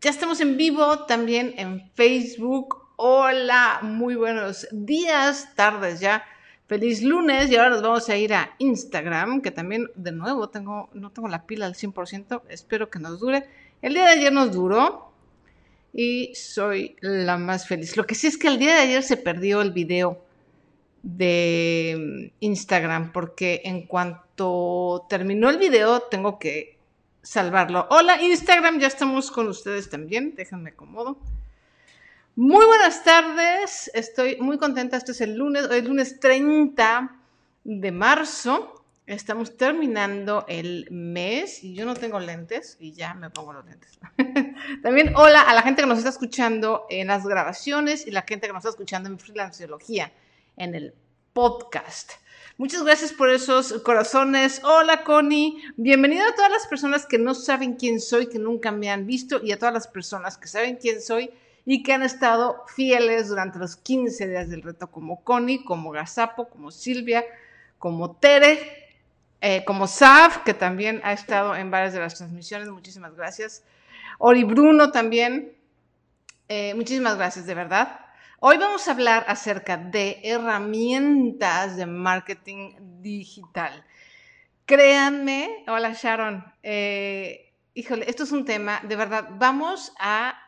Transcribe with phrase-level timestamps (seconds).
[0.00, 2.76] Ya estamos en vivo también en Facebook.
[2.96, 6.24] Hola, muy buenos días, tardes ya.
[6.66, 10.90] Feliz lunes y ahora nos vamos a ir a Instagram, que también de nuevo tengo,
[10.92, 13.46] no tengo la pila al 100%, espero que nos dure.
[13.80, 15.12] El día de ayer nos duró
[15.92, 17.96] y soy la más feliz.
[17.96, 20.20] Lo que sí es que el día de ayer se perdió el video
[21.04, 26.79] de Instagram porque en cuanto terminó el video tengo que
[27.30, 27.86] salvarlo.
[27.90, 31.16] Hola Instagram, ya estamos con ustedes también, déjenme acomodo.
[32.34, 37.16] Muy buenas tardes, estoy muy contenta, este es el lunes, hoy es lunes 30
[37.62, 43.52] de marzo, estamos terminando el mes y yo no tengo lentes y ya me pongo
[43.52, 44.00] los lentes.
[44.82, 48.48] también hola a la gente que nos está escuchando en las grabaciones y la gente
[48.48, 50.10] que nos está escuchando en Freelanceología
[50.56, 50.94] en el
[51.32, 52.10] podcast.
[52.60, 54.60] Muchas gracias por esos corazones.
[54.64, 58.90] Hola Connie, bienvenida a todas las personas que no saben quién soy, que nunca me
[58.90, 61.30] han visto y a todas las personas que saben quién soy
[61.64, 66.50] y que han estado fieles durante los 15 días del reto como Connie, como Gazapo,
[66.50, 67.24] como Silvia,
[67.78, 68.92] como Tere,
[69.40, 72.68] eh, como Sav, que también ha estado en varias de las transmisiones.
[72.68, 73.64] Muchísimas gracias.
[74.18, 75.54] Ori Bruno también.
[76.46, 78.00] Eh, muchísimas gracias, de verdad.
[78.42, 83.84] Hoy vamos a hablar acerca de herramientas de marketing digital.
[84.64, 90.40] Créanme, hola Sharon, eh, híjole, esto es un tema, de verdad, vamos a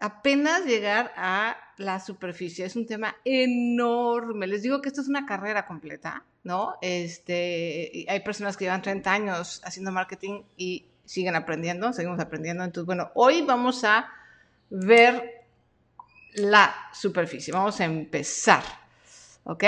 [0.00, 4.46] apenas llegar a la superficie, es un tema enorme.
[4.46, 6.76] Les digo que esto es una carrera completa, ¿no?
[6.80, 12.64] Este, hay personas que llevan 30 años haciendo marketing y siguen aprendiendo, seguimos aprendiendo.
[12.64, 14.08] Entonces, bueno, hoy vamos a
[14.70, 15.35] ver
[16.36, 17.52] la superficie.
[17.52, 18.62] Vamos a empezar.
[19.44, 19.64] ¿Ok?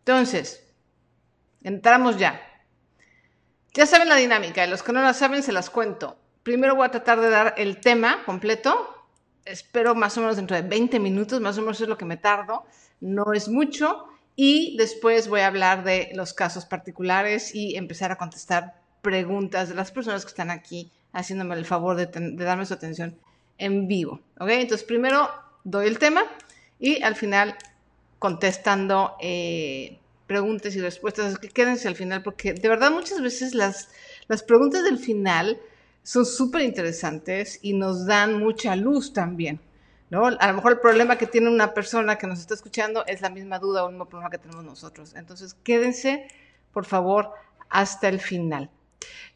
[0.00, 0.64] Entonces,
[1.62, 2.40] entramos ya.
[3.72, 6.18] Ya saben la dinámica, y los que no la saben se las cuento.
[6.42, 9.06] Primero voy a tratar de dar el tema completo.
[9.44, 12.16] Espero más o menos dentro de 20 minutos, más o menos es lo que me
[12.16, 12.64] tardo.
[13.00, 14.06] No es mucho.
[14.34, 19.74] Y después voy a hablar de los casos particulares y empezar a contestar preguntas de
[19.74, 22.06] las personas que están aquí haciéndome el favor de,
[22.36, 23.18] darme su atención
[23.58, 24.20] en vivo.
[24.38, 24.48] ¿Ok?
[24.50, 25.28] Entonces, primero
[25.64, 26.22] doy el tema
[26.78, 27.56] y al final
[28.18, 31.38] contestando eh, preguntas y respuestas.
[31.38, 33.88] que quédense al final porque de verdad muchas veces las,
[34.28, 35.60] las preguntas del final
[36.02, 39.60] son súper interesantes y nos dan mucha luz también.
[40.10, 40.26] ¿no?
[40.26, 43.30] A lo mejor el problema que tiene una persona que nos está escuchando es la
[43.30, 45.14] misma duda o el mismo problema que tenemos nosotros.
[45.14, 46.26] Entonces, quédense,
[46.72, 47.32] por favor,
[47.68, 48.70] hasta el final.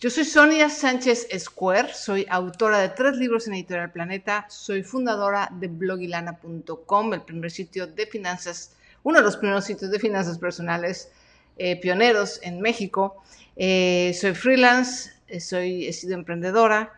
[0.04, 5.48] Yo soy Sonia Sánchez Square, soy autora de tres libros en Editorial Planeta, soy fundadora
[5.50, 11.10] de blogilana.com, el primer sitio de finanzas, uno de los primeros sitios de finanzas personales
[11.56, 13.22] eh, pioneros en México.
[13.56, 16.92] Eh, soy freelance, eh, soy, he sido emprendedora,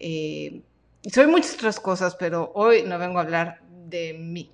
[0.00, 4.50] soy muchas otras cosas, pero hoy no vengo a hablar de mí.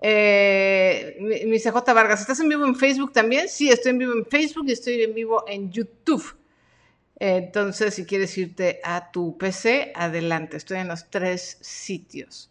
[0.00, 3.50] mi CJ Vargas, ¿estás en vivo en Facebook también?
[3.50, 6.40] Sí, estoy en vivo en Facebook y estoy en vivo en YouTube.
[7.24, 10.56] Entonces, si quieres irte a tu PC, adelante.
[10.56, 12.50] Estoy en los tres sitios.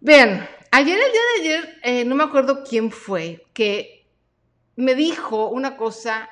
[0.00, 4.08] Bien, ayer, el día de ayer, eh, no me acuerdo quién fue, que
[4.74, 6.28] me dijo una cosa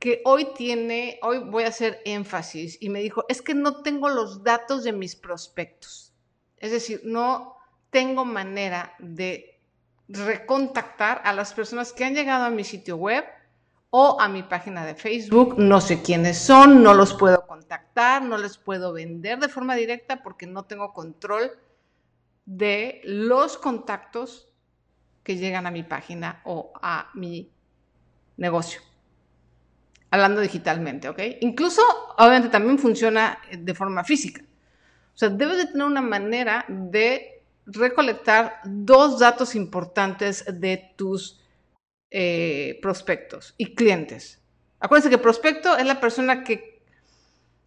[0.00, 4.08] que hoy tiene, hoy voy a hacer énfasis, y me dijo, es que no tengo
[4.08, 6.12] los datos de mis prospectos.
[6.56, 7.54] Es decir, no
[7.90, 9.60] tengo manera de
[10.08, 13.24] recontactar a las personas que han llegado a mi sitio web
[13.94, 15.56] o a mi página de Facebook.
[15.58, 20.22] No sé quiénes son, no los puedo contactar, no les puedo vender de forma directa
[20.22, 21.50] porque no tengo control
[22.46, 24.48] de los contactos
[25.22, 27.52] que llegan a mi página o a mi
[28.38, 28.80] negocio.
[30.10, 31.20] Hablando digitalmente, ¿ok?
[31.42, 31.82] Incluso,
[32.16, 34.42] obviamente, también funciona de forma física.
[35.14, 41.41] O sea, debes de tener una manera de recolectar dos datos importantes de tus
[42.14, 44.38] eh, prospectos y clientes.
[44.80, 46.82] Acuérdense que prospecto es la persona que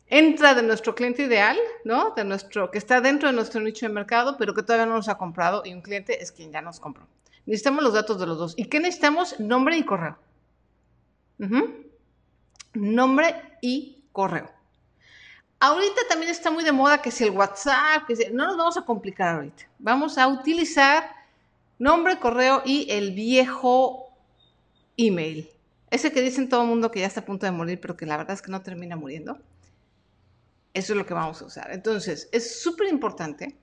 [0.06, 2.12] entra de nuestro cliente ideal, ¿no?
[2.12, 5.10] De nuestro, que está dentro de nuestro nicho de mercado, pero que todavía no nos
[5.10, 7.08] ha comprado y un cliente es quien ya nos compró.
[7.48, 8.54] Necesitamos los datos de los dos.
[8.56, 9.40] ¿Y qué necesitamos?
[9.40, 10.16] Nombre y correo.
[12.76, 14.52] Nombre y correo.
[15.60, 18.84] Ahorita también está muy de moda que si el WhatsApp, que no nos vamos a
[18.84, 19.64] complicar ahorita.
[19.80, 21.10] Vamos a utilizar
[21.80, 24.05] nombre, correo y el viejo
[24.98, 25.50] email.
[25.92, 28.06] Ese que dicen todo el mundo que ya está a punto de morir, pero que
[28.06, 29.40] la verdad es que no termina muriendo.
[30.74, 31.72] Eso es lo que vamos a usar.
[31.72, 33.56] Entonces, es súper importante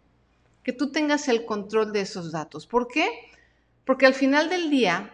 [0.62, 2.66] que tú tengas el control de esos datos.
[2.66, 3.06] ¿Por qué?
[3.84, 5.12] Porque al final del día,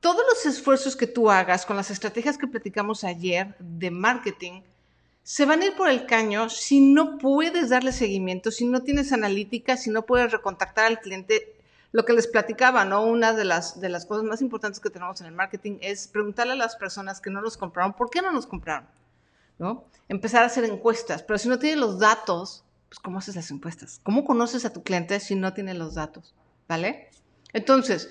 [0.00, 4.62] todos los esfuerzos que tú hagas con las estrategias que platicamos ayer de marketing
[5.22, 9.12] se van a ir por el caño si no puedes darle seguimiento, si no tienes
[9.12, 11.57] analítica, si no puedes recontactar al cliente.
[11.90, 13.04] Lo que les platicaba, ¿no?
[13.04, 16.52] Una de las, de las cosas más importantes que tenemos en el marketing es preguntarle
[16.52, 18.86] a las personas que no nos compraron, ¿por qué no nos compraron?
[19.58, 19.84] ¿No?
[20.08, 24.00] Empezar a hacer encuestas, pero si no tienes los datos, pues ¿cómo haces las encuestas?
[24.02, 26.34] ¿Cómo conoces a tu cliente si no tiene los datos?
[26.68, 27.10] ¿Vale?
[27.52, 28.10] Entonces,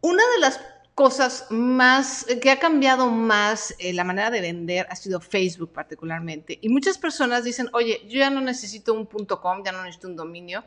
[0.00, 0.60] una de las
[0.98, 6.58] cosas más, que ha cambiado más eh, la manera de vender ha sido Facebook particularmente.
[6.60, 10.16] Y muchas personas dicen, oye, yo ya no necesito un .com, ya no necesito un
[10.16, 10.64] dominio.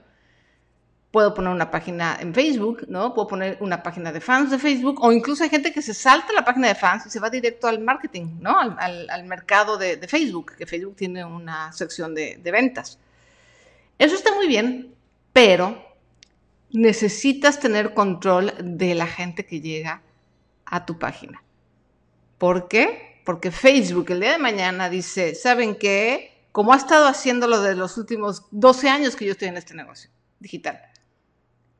[1.12, 3.14] Puedo poner una página en Facebook, ¿no?
[3.14, 6.32] Puedo poner una página de fans de Facebook, o incluso hay gente que se salta
[6.32, 8.58] la página de fans y se va directo al marketing, ¿no?
[8.58, 12.98] Al, mercado de, Facebook, que Facebook tiene una sección de, de ventas.
[13.98, 14.96] Eso está muy bien,
[15.34, 15.86] pero
[16.72, 20.02] necesitas tener control de la gente que llega
[20.66, 21.44] a tu página.
[22.38, 23.22] ¿Por qué?
[23.26, 26.32] Porque Facebook el día de mañana dice, ¿saben qué?
[26.52, 30.10] Como ha estado haciéndolo de los últimos 12 años que yo estoy en este negocio
[30.40, 30.82] digital.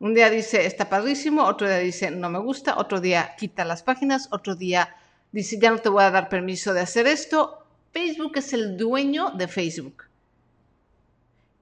[0.02, 3.84] Un día dice, está padrísimo, otro día dice, no me gusta, otro día quita las
[3.84, 4.96] páginas, otro día
[5.32, 7.64] dice, ya no te voy a dar permiso de hacer esto.
[7.92, 10.06] Facebook es el dueño de Facebook.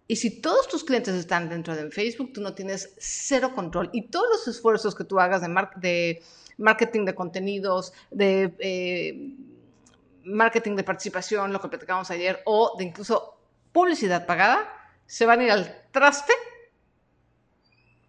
[0.08, 3.90] Y si todos tus clientes están dentro de Facebook, tú no tienes cero control.
[3.92, 6.24] Y todos los esfuerzos que tú hagas de,
[6.58, 9.36] marketing de contenidos, de eh,
[10.24, 13.38] marketing de participación, lo que platicamos ayer, o de incluso
[13.74, 14.74] publicidad pagada,
[15.06, 16.32] se van a ir al traste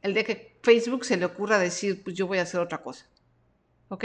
[0.03, 3.07] el día que Facebook se le ocurra decir, pues yo voy a hacer otra cosa.
[3.89, 4.05] ¿Ok?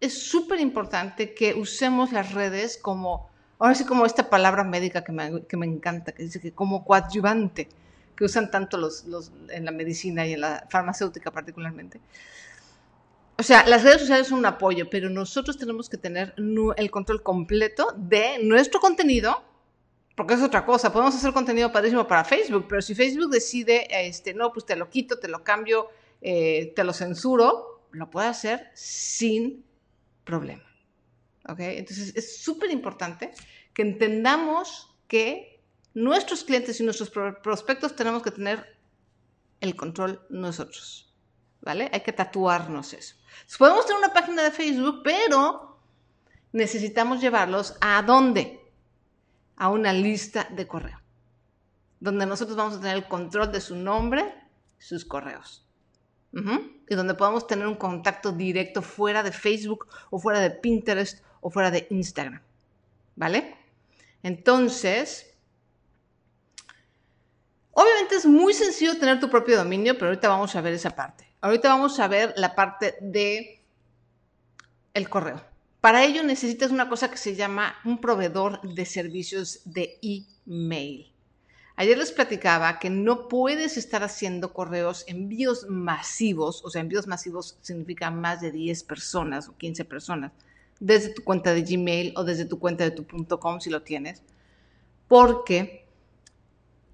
[0.00, 3.28] Es súper importante que usemos las redes como
[3.58, 6.84] Ahora sí como esta palabra médica que me, que me encanta, que dice que como
[6.84, 7.68] coadyuvante,
[8.16, 12.00] que usan tanto los, los, en la medicina y en la farmacéutica particularmente.
[13.36, 17.22] O sea, las redes sociales son un apoyo, pero nosotros tenemos que tener el control
[17.22, 19.42] completo de nuestro contenido,
[20.18, 20.92] porque es otra cosa.
[20.92, 24.90] Podemos hacer contenido padrísimo para Facebook, pero si Facebook decide, este, no, pues te lo
[24.90, 29.64] quito, te lo cambio, eh, te lo censuro, lo puede hacer sin
[30.24, 30.64] problema.
[31.46, 33.30] Entonces es súper importante
[33.72, 35.62] que entendamos que
[35.94, 38.76] nuestros clientes y nuestros prospectos tenemos que tener
[39.60, 41.14] el control nosotros,
[41.60, 41.90] ¿vale?
[41.92, 43.14] Hay que tatuarnos eso.
[43.56, 45.78] podemos tener una página de Facebook, pero
[46.50, 48.57] necesitamos llevarlos a dónde?
[49.58, 51.00] A una lista de correo,
[52.00, 54.34] donde nosotros vamos a tener el control de su nombre,
[54.78, 55.64] sus correos.
[56.30, 61.50] Y donde podamos tener un contacto directo fuera de Facebook o fuera de Pinterest o
[61.50, 62.40] fuera de Instagram.
[63.16, 63.56] ¿Vale?
[64.22, 65.34] Entonces,
[67.72, 71.28] obviamente es muy sencillo tener tu propio dominio, pero ahorita vamos a ver esa parte.
[71.40, 73.64] Ahorita vamos a ver la parte de
[74.94, 75.47] el correo.
[75.80, 81.12] Para ello necesitas una cosa que se llama un proveedor de servicios de email.
[81.76, 87.56] Ayer les platicaba que no puedes estar haciendo correos, envíos masivos, o sea, envíos masivos
[87.60, 90.32] significa más de 10 personas o 15 personas
[90.80, 93.06] desde tu cuenta de Gmail o desde tu cuenta de tu
[93.38, 94.22] .com si lo tienes,
[95.06, 95.86] porque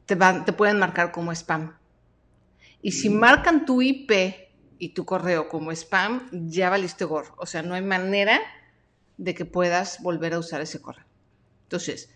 [0.06, 1.76] te, van, te pueden marcar como spam.
[2.82, 4.12] Y si marcan tu IP
[4.78, 7.34] y tu correo como spam, ya valiste gorro.
[7.38, 8.40] O sea, no hay manera
[9.16, 11.04] de que puedas volver a usar ese correo.
[11.64, 12.10] Entonces,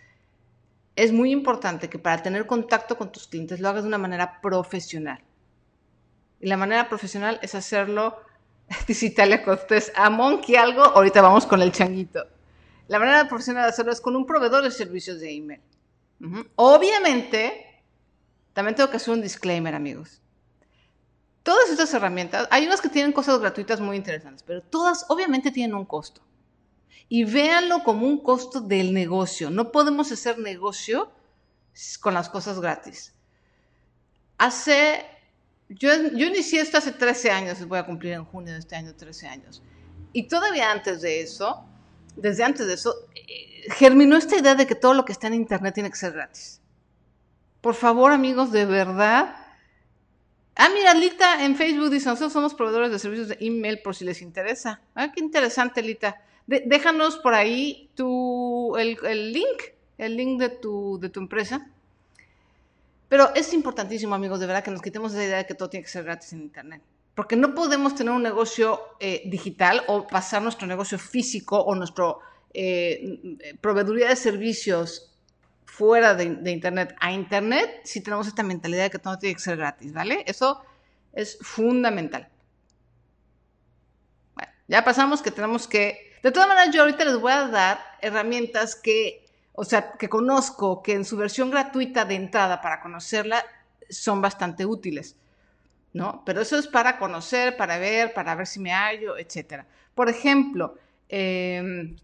[0.96, 4.40] es muy importante que para tener contacto con tus clientes lo hagas de una manera
[4.40, 5.22] profesional.
[6.40, 8.16] Y la manera profesional es hacerlo
[8.86, 12.26] Dice Italia Cortés, a Monkey algo, ahorita vamos con el changuito.
[12.88, 15.60] La manera profesional de hacerlo es con un proveedor de servicios de email.
[16.56, 17.82] Obviamente,
[18.52, 20.20] también tengo que hacer un disclaimer, amigos.
[21.42, 25.76] Todas estas herramientas, hay unas que tienen cosas gratuitas muy interesantes, pero todas obviamente tienen
[25.76, 26.22] un costo.
[27.08, 29.50] Y véanlo como un costo del negocio.
[29.50, 31.10] No podemos hacer negocio
[32.00, 33.14] con las cosas gratis.
[34.36, 35.04] Hace
[35.68, 38.94] yo, yo inicié esto hace 13 años, voy a cumplir en junio de este año
[38.94, 39.62] 13 años.
[40.12, 41.62] Y todavía antes de eso,
[42.16, 45.34] desde antes de eso, eh, germinó esta idea de que todo lo que está en
[45.34, 46.60] Internet tiene que ser gratis.
[47.60, 49.36] Por favor, amigos, de verdad.
[50.56, 54.04] Ah, mira, Lita en Facebook dice, nosotros somos proveedores de servicios de email por si
[54.06, 54.80] les interesa.
[54.94, 56.16] Ah, qué interesante, Lita.
[56.48, 59.62] Déjanos por ahí tu, el, link,
[59.98, 61.64] el link de tu, de empresa
[63.08, 65.84] pero es importantísimo, amigos, de verdad, que nos quitemos esa idea de que todo tiene
[65.84, 66.82] que ser gratis en Internet.
[67.14, 72.14] Porque no podemos tener un negocio eh, digital o pasar nuestro negocio físico o nuestra
[72.52, 75.14] eh, proveeduría de servicios
[75.64, 79.56] fuera de, Internet a Internet si tenemos esta mentalidad de que todo tiene que ser
[79.56, 80.22] gratis, ¿vale?
[80.26, 80.62] Eso
[81.12, 82.28] es fundamental.
[84.34, 86.07] Bueno, Ya pasamos que tenemos que...
[86.22, 90.82] De todas maneras, yo ahorita les voy a dar herramientas que, o sea, que conozco,
[90.82, 93.44] que en su versión gratuita de entrada para conocerla
[93.88, 95.16] son bastante útiles.
[95.92, 96.22] ¿no?
[96.24, 99.64] Pero eso es para conocer, para ver, para ver si me hallo, etc.
[99.94, 100.76] Por ejemplo,
[101.08, 101.96] em,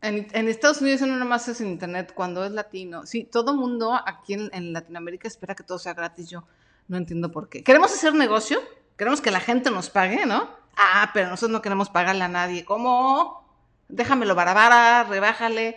[0.00, 3.06] en, Estados Unidos no más es en Internet cuando es latino.
[3.06, 6.28] Sí, todo mundo aquí en, Latinoamérica espera que todo sea gratis.
[6.28, 6.44] Yo
[6.86, 7.64] no entiendo por qué.
[7.64, 8.60] ¿Queremos hacer negocio?
[8.96, 10.48] Queremos que la gente nos pague, ¿no?
[10.80, 12.64] Ah, pero nosotros no queremos pagarle a nadie.
[12.64, 13.44] ¿Cómo?
[13.88, 15.76] Déjamelo barabara, rebájale.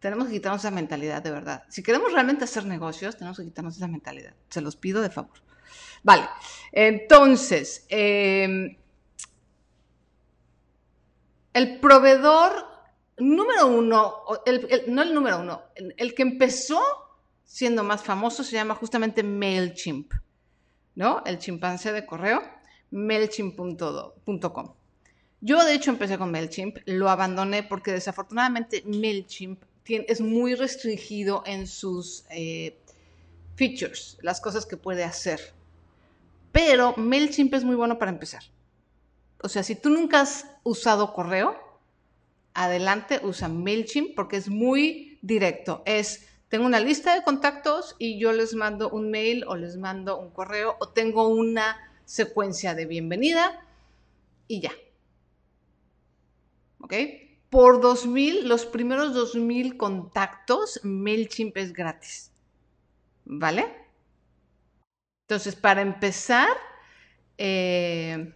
[0.00, 1.62] Tenemos que quitarnos esa mentalidad, de verdad.
[1.68, 4.34] Si queremos realmente hacer negocios, tenemos que quitarnos esa mentalidad.
[4.48, 5.38] Se los pido de favor.
[6.02, 6.28] Vale,
[6.72, 8.76] entonces, em,
[11.52, 12.66] el proveedor
[13.18, 14.22] número uno,
[14.86, 16.80] no el número uno, el, que empezó
[17.44, 20.12] siendo más famoso se llama justamente MailChimp,
[20.94, 21.22] ¿no?
[21.24, 22.42] El chimpancé de correo,
[22.90, 24.74] mailchimp.com.
[25.40, 31.66] Yo de hecho empecé con MailChimp, lo abandoné porque desafortunadamente MailChimp es muy restringido en
[31.66, 32.76] sus eh,
[33.54, 35.40] features, las cosas que puede hacer.
[36.50, 38.42] Pero MailChimp es muy bueno para empezar.
[39.40, 41.56] O sea, si tú nunca has usado correo,
[42.54, 45.82] adelante usa MailChimp porque es muy directo.
[45.86, 50.18] Es, tengo una lista de contactos y yo les mando un mail o les mando
[50.18, 53.60] un correo o tengo una secuencia de bienvenida
[54.46, 54.72] y ya.
[56.80, 56.94] ¿Ok?
[57.50, 62.32] Por 2000, los primeros 2000 contactos, MailChimp es gratis.
[63.26, 63.66] ¿Vale?
[65.26, 66.48] Entonces, para empezar,
[67.36, 68.32] eh,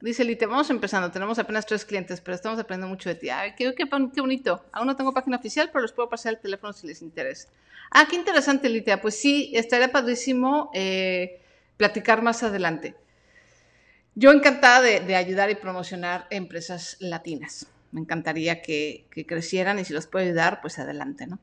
[0.00, 3.30] dice Lite, vamos empezando, tenemos apenas tres clientes, pero estamos aprendiendo mucho de ti.
[3.30, 4.64] Ay, qué, qué, bonito.
[4.72, 7.48] Aún no tengo página oficial, pero les puedo pasar el teléfono si les interesa.
[7.92, 8.98] Ah, qué interesante, Lite.
[8.98, 11.40] Pues sí, estaría padrísimo eh,
[11.76, 12.96] platicar más adelante.
[14.14, 20.06] Yo encantada de ayudar y promocionar empresas latinas me encantaría que, crecieran y si los
[20.06, 21.38] puedo ayudar, pues adelante, ¿no?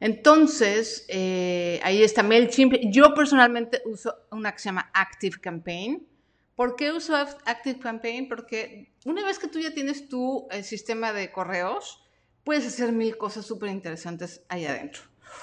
[0.00, 2.74] Entonces, eh, ahí está MailChimp.
[2.90, 6.06] Yo personalmente uso una que se llama Active Campaign.
[6.56, 8.26] ¿Por qué uso Active Campaign?
[8.26, 12.02] Porque una vez que tú ya tienes tu eh, sistema de correos,
[12.44, 15.02] puedes hacer mil cosas súper interesantes ahí adentro.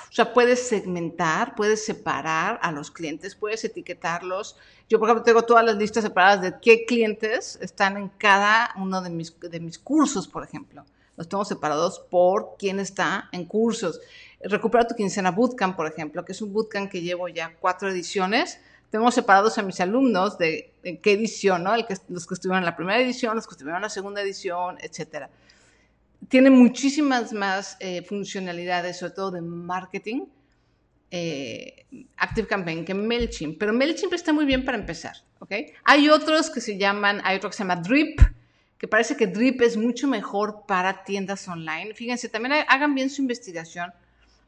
[0.10, 4.56] O sea, puedes segmentar, puedes separar a los clientes, puedes etiquetarlos.
[4.90, 9.02] Yo, por ejemplo, tengo todas las listas separadas de qué clientes están en cada uno
[9.02, 10.86] de mis, de mis cursos, por ejemplo.
[11.18, 14.00] Los tengo separados por quién está en cursos.
[14.42, 18.60] Recupera tu quincena Bootcamp, por ejemplo, que es un bootcamp que llevo ya cuatro ediciones.
[18.92, 21.74] Tengo separados a mis alumnos de, qué edición, ¿no?
[21.74, 24.22] El que, los que estuvieron en la primera edición, los que estuvieron en la segunda
[24.22, 25.30] edición, etcétera
[26.30, 30.26] tiene muchísimas más eh, funcionalidades, sobre todo de marketing,
[31.10, 31.86] eh,
[32.18, 35.54] Active Campaign que MailChimp, pero MailChimp está muy bien para empezar, ¿ok?
[35.86, 38.20] Hay otros que se llaman, hay otro que se llama Drip,
[38.78, 41.94] que parece que Drip es mucho mejor para tiendas online.
[41.94, 43.94] Fíjense, también hagan bien su investigación,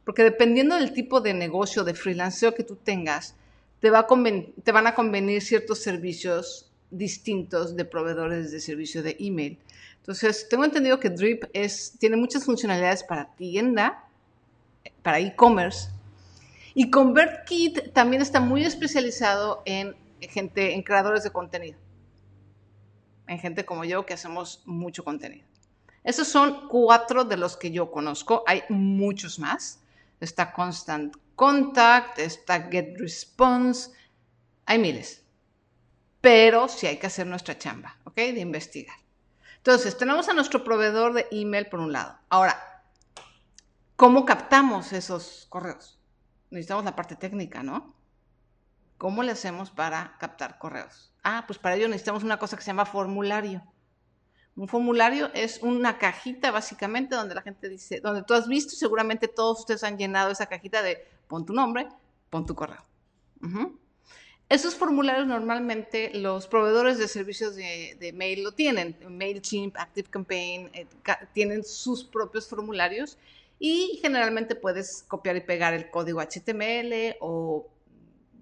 [0.03, 3.35] porque dependiendo del tipo de negocio, de freelanceo que tú tengas,
[3.79, 4.05] te, va
[4.63, 9.59] te van a convenir ciertos servicios distintos de proveedores de servicio de email.
[9.99, 14.05] Entonces, tengo entendido que Drip es, tiene muchas funcionalidades para tienda,
[15.03, 15.89] para e-commerce.
[16.73, 21.77] Y ConvertKit también está muy especializado en gente, en creadores de contenido.
[23.27, 25.45] En gente como yo que hacemos mucho contenido.
[26.03, 28.43] Esos son cuatro de los que yo conozco.
[28.47, 29.79] Hay muchos más.
[30.19, 33.91] Está Constant Contact, está Get Response.
[34.65, 35.23] Hay miles.
[36.21, 38.15] Pero sí hay que hacer nuestra chamba, ¿ok?
[38.15, 38.95] De investigar.
[39.59, 42.17] Entonces, tenemos a nuestro proveedor de email por un lado.
[42.29, 42.83] Ahora,
[43.95, 45.99] ¿cómo captamos esos correos?
[46.49, 47.93] Necesitamos la parte técnica, ¿no?
[48.97, 51.13] ¿Cómo le hacemos para captar correos?
[51.23, 53.63] Ah, pues para ello necesitamos una cosa que se llama formulario.
[54.55, 59.27] Un formulario es una cajita básicamente donde la gente dice, donde tú has visto, seguramente
[59.27, 61.87] todos ustedes han llenado esa cajita de pon tu nombre,
[62.29, 62.83] pon tu correo.
[64.49, 68.97] Esos formularios normalmente los proveedores de servicios de, mail lo tienen.
[69.07, 70.87] MailChimp, ActiveCampaign, eh,
[71.33, 73.19] tienen sus propios formularios
[73.59, 77.67] y generalmente puedes copiar y pegar el código HTML o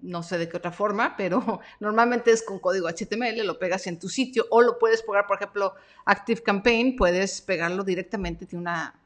[0.00, 3.98] no sé de qué otra forma, pero normalmente es con código HTML, lo pegas en
[3.98, 5.74] tu sitio o lo puedes pegar, por ejemplo,
[6.06, 8.98] ActiveCampaign, puedes pegarlo directamente, tiene una,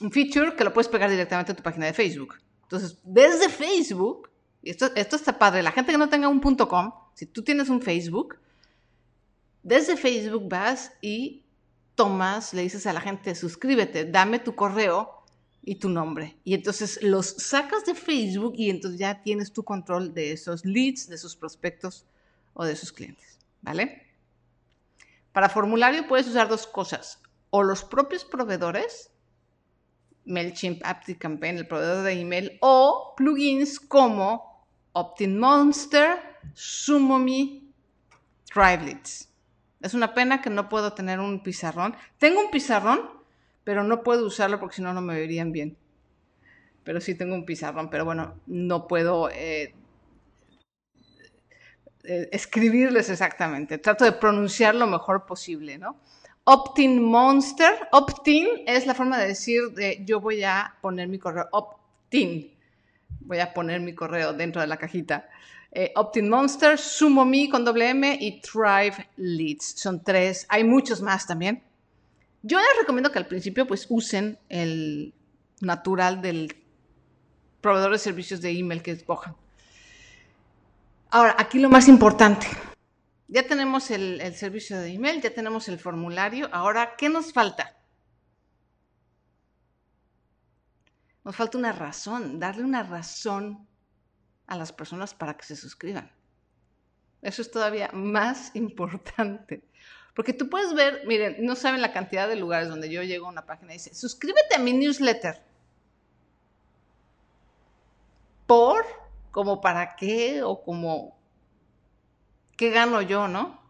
[0.00, 2.34] un feature que lo puedes pegar directamente a tu página de Facebook.
[2.62, 4.28] Entonces, desde Facebook
[4.70, 7.68] esto, esto está padre, la gente que no tenga un punto .com, si tú tienes
[7.68, 8.36] un Facebook,
[9.62, 11.44] desde Facebook vas y
[11.94, 15.24] tomas, le dices a la gente, suscríbete, dame tu correo
[15.62, 16.36] y tu nombre.
[16.44, 21.08] Y entonces los sacas de Facebook y entonces ya tienes tu control de esos leads,
[21.08, 22.06] de esos prospectos
[22.54, 23.38] o de esos clientes.
[23.62, 24.06] ¿vale?
[25.32, 27.20] Para formulario puedes usar dos cosas,
[27.50, 29.10] o los propios proveedores,
[30.24, 34.47] MailChimp, ActiveCampaign, el proveedor de email, o plugins como
[34.98, 36.18] OptinMonster,
[36.54, 37.62] SumoMe,
[38.52, 39.28] ThriveLeads.
[39.80, 41.94] Es una pena que no puedo tener un pizarrón.
[42.18, 43.00] Tengo un pizarrón,
[43.62, 45.76] pero no puedo usarlo porque si no, no me verían bien.
[46.82, 49.74] Pero sí tengo un pizarrón, pero bueno, no puedo eh,
[52.04, 53.78] eh, escribirles exactamente.
[53.78, 55.96] Trato de pronunciar lo mejor posible, ¿no?
[56.44, 57.88] Optin Monster.
[57.92, 61.46] Optin es la forma de decir de yo voy a poner mi correo.
[61.52, 62.57] Optin.
[63.28, 65.28] Voy a poner mi correo dentro de la cajita.
[65.70, 69.74] Eh, Optin Monster, Sumo Me con doble M y Thrive Leads.
[69.76, 70.46] Son tres.
[70.48, 71.62] Hay muchos más también.
[72.42, 75.12] Yo les recomiendo que al principio pues usen el
[75.60, 76.56] natural del
[77.60, 79.36] proveedor de servicios de email que escojan.
[81.10, 82.46] Ahora, aquí lo más importante.
[83.26, 86.48] Ya tenemos el servicio de email, ya tenemos el formulario.
[86.50, 87.77] Ahora, ¿qué nos falta?
[91.28, 93.68] Nos falta una razón, darle una razón
[94.46, 96.10] a las personas para que se suscriban.
[97.20, 99.62] Eso es todavía más importante.
[100.14, 103.28] Porque tú puedes ver, miren, no saben la cantidad de lugares donde yo llego a
[103.28, 105.44] una página y dice, suscríbete a mi newsletter.
[108.46, 108.86] ¿Por?
[109.30, 110.42] ¿Como para qué?
[110.42, 111.20] ¿O como
[112.56, 113.60] qué gano yo, no?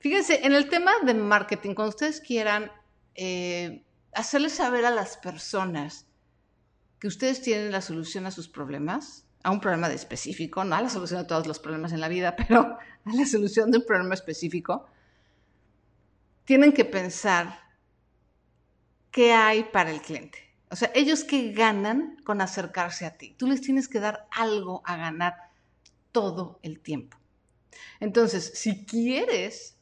[0.00, 2.72] Fíjense, en el tema de marketing, cuando ustedes quieran
[3.14, 6.08] eh, hacerles saber a las personas
[7.04, 10.80] que ustedes tienen la solución a sus problemas, a un problema de específico, no a
[10.80, 13.84] la solución de todos los problemas en la vida, pero a la solución de un
[13.84, 14.86] problema específico,
[16.46, 17.60] tienen que pensar
[19.10, 20.38] qué hay para el cliente.
[20.70, 23.34] O sea, ellos qué ganan con acercarse a ti.
[23.36, 25.34] Tú les tienes que dar algo a ganar
[26.10, 27.18] todo el tiempo.
[28.00, 29.76] Entonces, si quieres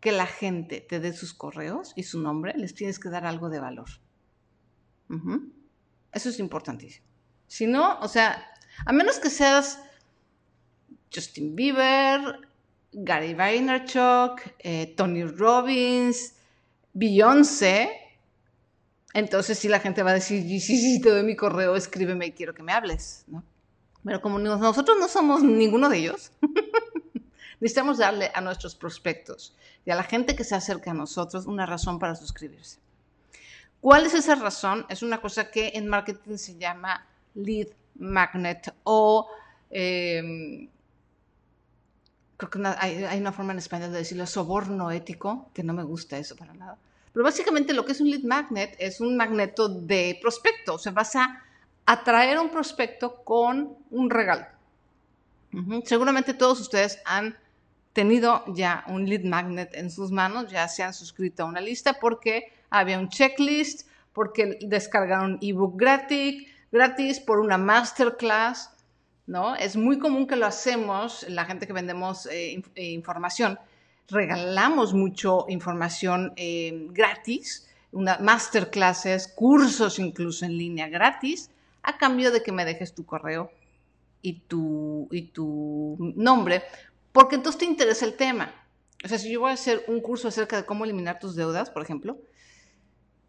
[0.00, 3.48] que la gente te dé sus correos y su nombre, les tienes que dar algo
[3.48, 3.88] de valor.
[6.12, 7.06] Eso es importantísimo.
[7.46, 8.46] Si no, o sea,
[8.84, 9.80] a menos que seas
[11.12, 12.48] Justin Bieber,
[12.92, 16.34] Gary Vaynerchuk, eh, Tony Robbins,
[16.92, 17.90] Beyoncé,
[19.14, 22.26] entonces sí la gente va a decir, sí, sí, sí, te doy mi correo, escríbeme
[22.26, 23.24] y quiero que me hables.
[24.04, 26.32] Pero como nosotros no somos ninguno de ellos,
[27.60, 31.66] necesitamos darle a nuestros prospectos y a la gente que se acerca a nosotros una
[31.66, 32.78] razón para suscribirse.
[33.80, 34.86] ¿Cuál es esa razón?
[34.88, 39.28] Es una cosa que en marketing se llama lead magnet o
[39.70, 40.68] em,
[42.36, 46.18] creo que hay, una forma en español de decirlo, soborno ético, que no me gusta
[46.18, 46.78] eso para nada.
[47.12, 50.92] Pero básicamente lo que es un lead magnet es un magneto de prospecto, o sea,
[50.92, 51.42] vas a
[51.86, 54.46] atraer un prospecto con un regalo.
[55.84, 57.36] Seguramente todos ustedes han
[57.94, 61.94] tenido ya un lead magnet en sus manos, ya se han suscrito a una lista
[61.94, 68.70] porque había un checklist, porque descargaron ebook gratis, gratis por una masterclass,
[69.26, 69.54] ¿no?
[69.54, 73.58] Es muy común que lo hacemos, la gente que vendemos eh, eh, información,
[74.08, 81.50] regalamos mucho información eh, gratis, una masterclasses, cursos incluso en línea gratis,
[81.82, 83.50] a cambio de que me dejes tu correo
[84.22, 86.62] y tu, y tu nombre,
[87.12, 88.52] porque entonces te interesa el tema.
[89.04, 91.70] O sea, si yo voy a hacer un curso acerca de cómo eliminar tus deudas,
[91.70, 92.18] por ejemplo,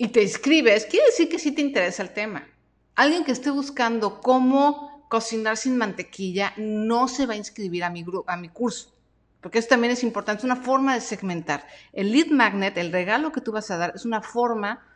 [0.01, 2.47] y te inscribes, quiere decir que sí te interesa el tema.
[2.95, 8.05] Alguien que esté buscando cómo cocinar sin mantequilla no se va a inscribir a mi,
[8.25, 8.95] a mi curso,
[9.41, 11.67] porque eso también es importante, es una forma de segmentar.
[11.91, 14.87] El lead magnet, el regalo que tú vas a dar, es una forma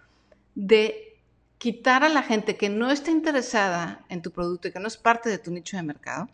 [0.56, 1.20] de
[1.58, 4.96] quitar a la gente que no está interesada en tu producto y que no es
[4.96, 6.30] parte de tu nicho de mercado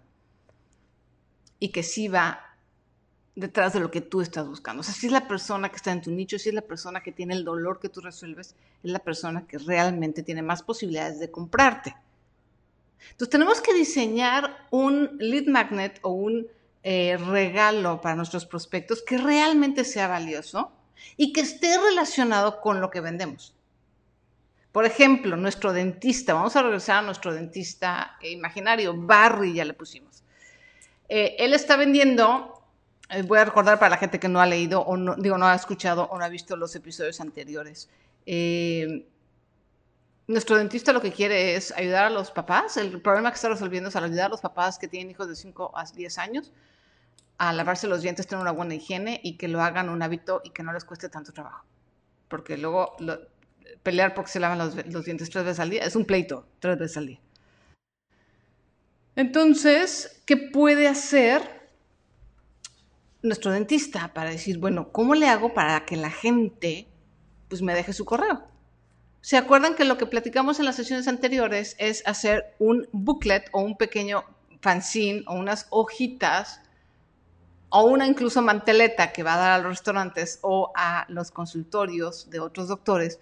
[1.58, 2.49] y que sí va
[3.36, 4.82] detrás de lo que tú estás buscando.
[4.82, 7.02] O sea, si es la persona que está en tu nicho, si es la persona
[7.02, 11.20] que tiene el dolor que tú resuelves, es la persona que realmente tiene más posibilidades
[11.20, 11.96] de comprarte.
[13.12, 16.48] Entonces tenemos que diseñar un lead magnet o un
[16.84, 20.72] eh, regalo para nuestros prospectos que realmente sea valioso
[21.18, 23.56] y que esté relacionado con lo que vendemos.
[24.72, 30.24] Por ejemplo, nuestro dentista, vamos a regresar a nuestro dentista imaginario, Barry ya le pusimos.
[31.08, 32.59] Eh, él está vendiendo
[33.26, 35.56] voy a recordar para la gente que no ha leído o no, digo, no ha
[35.56, 37.90] escuchado o no ha visto los episodios anteriores.
[38.26, 39.08] Eh,
[40.28, 42.78] nuestro dentista lo que quiere es ayudar a los papás.
[42.78, 45.72] El problema que está resolviendo es ayudar a los papás que tienen hijos de 5
[45.76, 46.52] a 10 años
[47.40, 50.52] a lavarse los dientes, tener una buena higiene y que lo hagan un hábito y
[50.52, 51.66] que no les cueste tanto trabajo.
[52.28, 52.96] Porque luego
[53.82, 56.78] pelear porque se lavan los, los dientes tres veces al día es un pleito tres
[56.78, 57.20] veces al día.
[59.16, 61.59] Entonces, ¿qué puede hacer
[63.22, 66.88] nuestro dentista para decir, bueno, ¿cómo le hago para que la gente
[67.48, 68.44] pues me deje su correo?
[69.22, 73.62] ¿Se acuerdan que lo que platicamos en las sesiones anteriores es hacer un booklet o
[73.62, 74.24] un pequeño
[74.62, 76.62] fanzine o unas hojitas
[77.70, 82.30] o una incluso manteleta que va a dar a los restaurantes o a los consultorios
[82.30, 83.20] de otros doctores,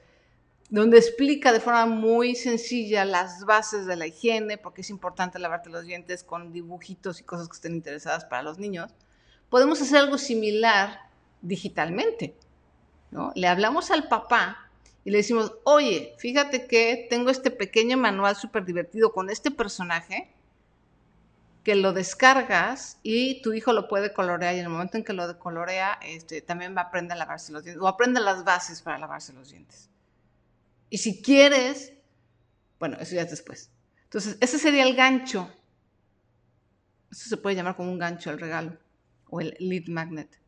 [0.70, 5.70] donde explica de forma muy sencilla las bases de la higiene, porque es importante lavarte
[5.70, 8.94] los dientes con dibujitos y cosas que estén interesadas para los niños,
[9.50, 11.10] podemos hacer algo similar
[11.42, 12.36] digitalmente.
[13.12, 13.32] ¿no?
[13.36, 14.70] Le hablamos al papá
[15.06, 20.34] y le decimos, oye, fíjate que tengo este pequeño manual súper divertido con este personaje
[21.64, 25.14] que lo descargas y tu hijo lo puede colorear y en el momento en que
[25.14, 28.82] lo colorea, este, también va a aprender a lavarse los dientes o aprende las bases
[28.82, 29.90] para lavarse los dientes.
[30.90, 31.94] Y si quieres,
[32.80, 33.70] bueno, eso ya es después.
[34.06, 35.52] Entonces, ese sería el gancho.
[37.12, 38.78] Eso se puede llamar como un gancho el regalo
[39.30, 40.40] o el lead magnet.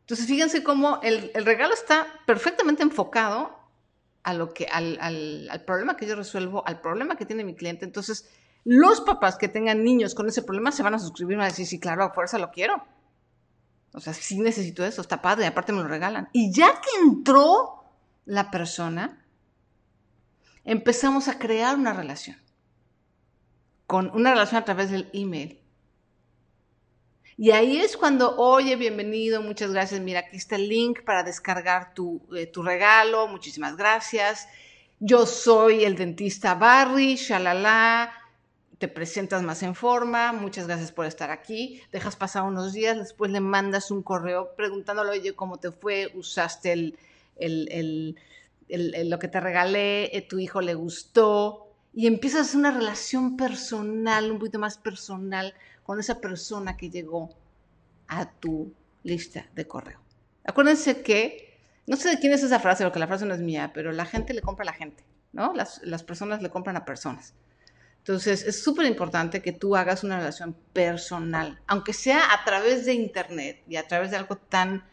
[0.00, 3.58] Entonces, fíjense cómo el, regalo está perfectamente enfocado
[4.22, 7.84] a lo que, al, al problema que yo resuelvo, al problema que tiene mi cliente.
[7.84, 8.28] Entonces,
[8.64, 11.50] los papás que tengan niños con ese problema se van a suscribir y van a
[11.50, 12.84] decir, sí, claro, a fuerza lo quiero.
[13.92, 16.28] O sea, sí necesito eso, está padre, aparte me lo regalan.
[16.32, 17.84] Y ya que entró
[18.24, 19.24] la persona,
[20.64, 22.36] empezamos a crear una relación.
[23.86, 25.60] Con una relación a través del email.
[27.38, 31.92] Y ahí es cuando, oye, bienvenido, muchas gracias, mira, aquí está el link para descargar
[31.92, 34.48] tu, eh, tu regalo, muchísimas gracias.
[35.00, 38.10] Yo soy el dentista Barry, shalala,
[38.78, 43.30] te presentas más en forma, muchas gracias por estar aquí, dejas pasar unos días, después
[43.30, 46.10] le mandas un correo preguntándole, oye, ¿cómo te fue?
[46.14, 48.16] ¿Usaste el,
[49.10, 50.16] lo que te regalé?
[50.16, 51.68] Eh, ¿Tu hijo le gustó?
[51.92, 55.52] Y empiezas una relación personal, un poquito más personal,
[55.86, 57.30] con esa persona que llegó
[58.08, 60.00] a tu lista de correo.
[60.44, 63.70] Acuérdense que, no sé de quién es esa frase, porque la frase no es mía,
[63.72, 65.54] pero la gente le compra a la gente, ¿no?
[65.54, 67.34] Las, personas le compran a personas.
[67.98, 72.94] Entonces, es súper importante que tú hagas una relación personal, aunque sea a través de
[72.94, 74.84] Internet y a través de algo tan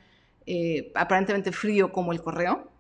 [0.45, 2.71] eh, aparentemente frío como el correo.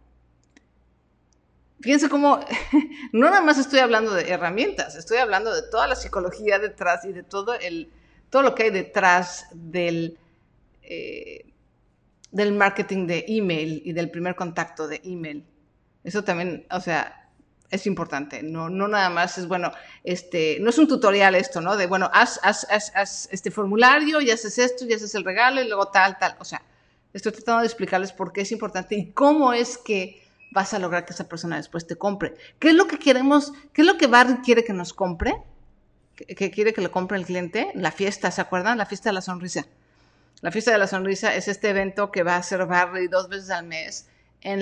[1.81, 2.39] Fíjense cómo,
[3.11, 7.11] no nada más estoy hablando de herramientas, estoy hablando de toda la psicología detrás y
[7.11, 7.91] de todo, el,
[8.33, 10.17] todo lo que hay detrás del,
[10.81, 11.53] eh,
[12.31, 15.45] del marketing de email y del primer contacto de email.
[16.03, 17.29] Eso también, o sea,
[17.69, 19.71] es importante, no, no nada más es, bueno,
[20.03, 21.77] este, no es un tutorial esto, ¿no?
[21.77, 25.67] De, bueno, haz, haz, haz, este formulario y haces esto y haces el regalo y
[25.67, 26.35] luego tal, tal.
[26.39, 26.63] O sea,
[27.13, 31.05] estoy tratando de explicarles por qué es importante y cómo es que vas a lograr
[31.05, 32.33] que esa persona después te compre.
[32.57, 35.35] ¿Qué es lo que queremos, qué es lo que Barry quiere que nos compre?
[36.15, 37.71] ¿Qué, quiere que le compre el cliente?
[37.75, 38.77] La fiesta, ¿se acuerdan?
[38.77, 39.65] La fiesta de la sonrisa.
[40.41, 43.49] La fiesta de la sonrisa es este evento que va a hacer Barry dos veces
[43.49, 44.07] al mes
[44.41, 44.61] en.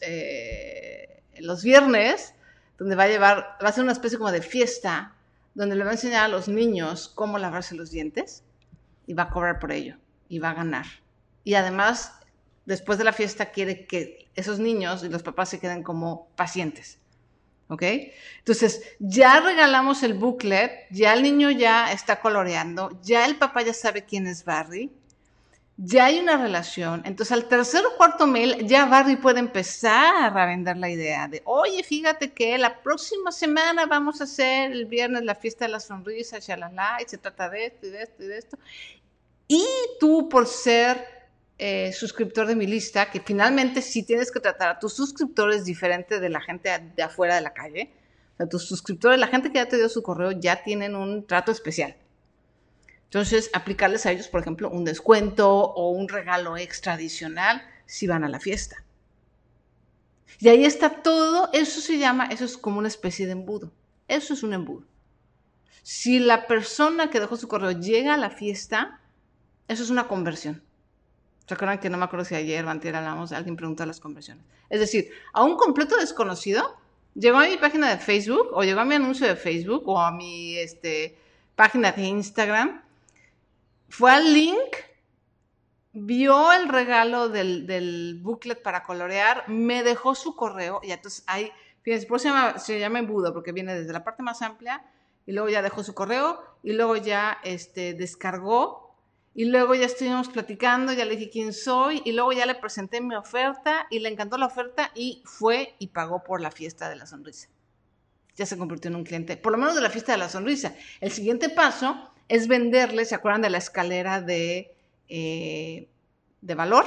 [0.00, 2.34] Eh, los viernes
[2.78, 5.14] donde va a llevar, va a ser una especie como de fiesta,
[5.54, 8.42] donde le va a enseñar a los niños cómo lavarse los dientes
[9.06, 9.96] y va a cobrar por ello
[10.28, 10.86] y va a ganar.
[11.44, 12.12] Y además,
[12.64, 16.98] después de la fiesta, quiere que esos niños y los papás se queden como pacientes.
[17.68, 17.82] ¿Ok?
[18.38, 23.72] Entonces, ya regalamos el booklet, ya el niño ya está coloreando, ya el papá ya
[23.72, 24.90] sabe quién es Barry,
[25.76, 27.02] ya hay una relación.
[27.04, 31.42] Entonces, al tercer o cuarto mail, ya Barry puede empezar a vender la idea de,
[31.44, 35.80] oye, fíjate que la próxima semana vamos a hacer el viernes la fiesta de la
[35.80, 38.58] sonrisa, shalala, y se trata de esto y de esto y de esto.
[39.48, 39.66] Y
[39.98, 41.21] tú, por ser
[41.64, 46.18] eh, suscriptor de mi lista, que finalmente sí tienes que tratar a tus suscriptores diferente
[46.18, 47.92] de la gente de afuera de la calle.
[48.40, 51.52] O tus suscriptores, la gente que ya te dio su correo, ya tienen un trato
[51.52, 51.94] especial.
[53.04, 58.24] Entonces, aplicarles a ellos, por ejemplo, un descuento o un regalo extra adicional si van
[58.24, 58.82] a la fiesta.
[60.40, 63.70] Y ahí está todo, eso se llama, eso es como una especie de embudo.
[64.08, 64.84] Eso es un embudo.
[65.84, 69.00] Si la persona que dejó su correo llega a la fiesta,
[69.68, 70.64] eso es una conversión.
[71.46, 74.44] ¿Se acuerdan que no me acuerdo si ayer o antes hablamos, alguien preguntó las conversiones?
[74.70, 76.76] Es decir, a un completo desconocido
[77.14, 80.12] llegó a mi página de Facebook o llegó a mi anuncio de Facebook o a
[80.12, 81.18] mi este,
[81.54, 82.82] página de Instagram
[83.92, 84.76] fue al link,
[85.92, 91.52] vio el regalo del, booklet para colorear, me dejó su correo y entonces ahí,
[91.82, 94.82] fíjense, por eso se llama, se llama porque viene desde la parte más amplia
[95.26, 98.91] y luego ya dejó su correo y luego ya este, descargó
[99.34, 103.00] y luego ya estuvimos platicando, ya le dije quién soy y luego ya le presenté
[103.00, 106.96] mi oferta y le encantó la oferta y fue y pagó por la fiesta de
[106.96, 107.48] la sonrisa.
[108.36, 110.74] Ya se convirtió en un cliente, por lo menos de la fiesta de la sonrisa.
[111.00, 114.74] El siguiente paso es venderle, ¿se acuerdan de la escalera de
[115.08, 115.88] eh,
[116.40, 116.86] de valor,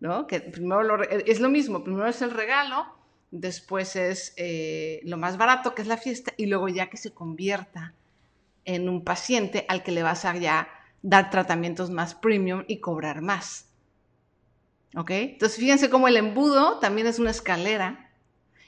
[0.00, 0.26] ¿no?
[0.26, 2.86] Que primero es lo mismo, primero es el regalo,
[3.30, 7.12] después es eh, lo más barato, que es la fiesta, y luego ya que se
[7.12, 7.94] convierta
[8.64, 10.68] en un paciente al que le vas a ya
[11.04, 13.66] dar tratamientos más premium y cobrar más.
[14.96, 15.10] ¿Ok?
[15.10, 18.10] Entonces fíjense cómo el embudo también es una escalera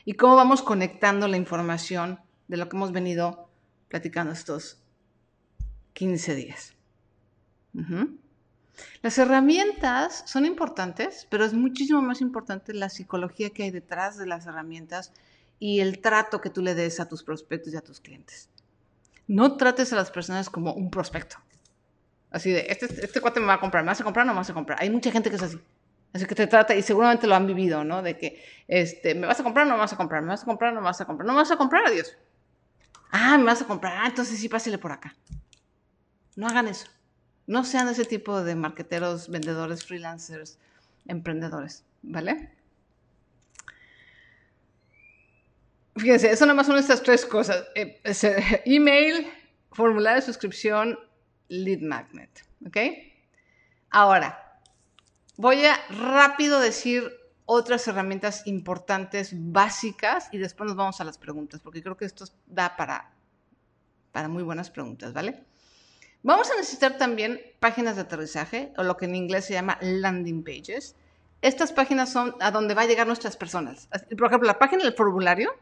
[0.04, 3.48] y cómo vamos conectando la información de lo que hemos venido
[3.88, 4.82] platicando estos
[5.94, 6.74] 15 días.
[9.00, 14.26] Las herramientas son importantes, pero es muchísimo más importante la psicología que hay detrás de
[14.26, 15.10] las herramientas
[15.58, 18.50] y el trato que tú le des a tus prospectos y a tus clientes.
[19.26, 21.38] No trates a las personas como un prospecto.
[22.36, 24.34] Así de, este, este cuate me va a comprar, ¿me vas a comprar o no
[24.34, 24.78] me vas a comprar?
[24.82, 25.58] Hay mucha gente que es así.
[26.12, 28.02] Así que te trata, y seguramente lo han vivido, ¿no?
[28.02, 30.20] De que, este, ¿me vas a comprar o no me vas a comprar?
[30.20, 31.26] ¿Me vas a comprar o no me vas a comprar?
[31.26, 32.14] No me vas a comprar, adiós.
[33.10, 33.94] Ah, me vas a comprar.
[33.96, 35.16] Ah, entonces sí, pásele por acá.
[36.36, 36.88] No hagan eso.
[37.46, 40.58] No sean ese tipo de marqueteros, vendedores, freelancers,
[41.06, 42.50] emprendedores, ¿vale?
[45.96, 47.64] Fíjense, eso nomás son estas tres cosas.
[47.74, 47.98] Eh,
[48.66, 49.26] email,
[49.72, 50.98] formulario de suscripción,
[51.48, 52.76] lead magnet, ¿ok?
[53.90, 54.60] Ahora,
[55.36, 57.12] voy a rápido decir
[57.44, 62.24] otras herramientas importantes, básicas, y después nos vamos a las preguntas, porque creo que esto
[62.46, 63.12] da para,
[64.12, 65.44] para muy buenas preguntas, ¿vale?
[66.22, 70.42] Vamos a necesitar también páginas de aterrizaje, o lo que en inglés se llama landing
[70.42, 70.96] pages.
[71.40, 73.88] Estas páginas son a donde va a llegar nuestras personas.
[74.18, 75.54] Por ejemplo, la página del formulario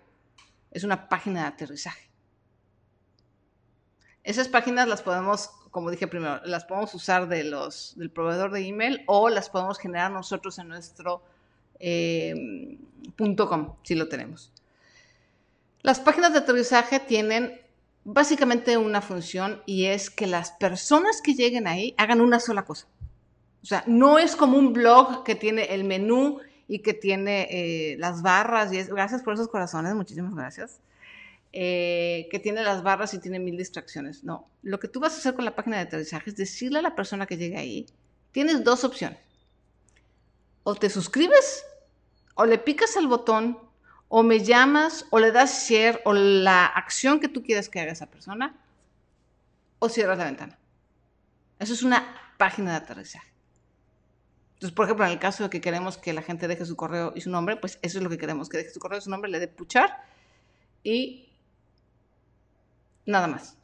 [0.70, 2.08] es una página de aterrizaje.
[4.24, 8.66] Esas páginas las podemos, como dije primero, las podemos usar de los, del proveedor de
[8.66, 11.22] email o las podemos generar nosotros en nuestro
[11.78, 12.78] eh,
[13.16, 14.50] .com, si lo tenemos.
[15.82, 17.60] Las páginas de aterrizaje tienen
[18.04, 22.86] básicamente una función y es que las personas que lleguen ahí hagan una sola cosa.
[23.62, 27.96] O sea, no es como un blog que tiene el menú y que tiene eh,
[27.98, 30.80] las barras y gracias por esos corazones, muchísimas gracias.
[31.56, 34.24] Eh, que tiene las barras y tiene mil distracciones.
[34.24, 36.82] No, lo que tú vas a hacer con la página de aterrizaje es decirle a
[36.82, 37.86] la persona que llegue ahí,
[38.32, 39.20] tienes dos opciones.
[40.64, 41.64] O te suscribes
[42.34, 43.56] o le picas al botón
[44.08, 47.92] o me llamas o le das share o la acción que tú quieres que haga
[47.92, 48.56] esa persona
[49.78, 50.58] o cierras la ventana.
[51.60, 53.32] Eso es una página de aterrizaje.
[54.54, 57.12] Entonces, por ejemplo, en el caso de que queremos que la gente deje su correo
[57.14, 59.10] y su nombre, pues eso es lo que queremos, que deje su correo y su
[59.10, 60.02] nombre, le dé puchar
[60.82, 61.23] y
[63.06, 63.56] nada más.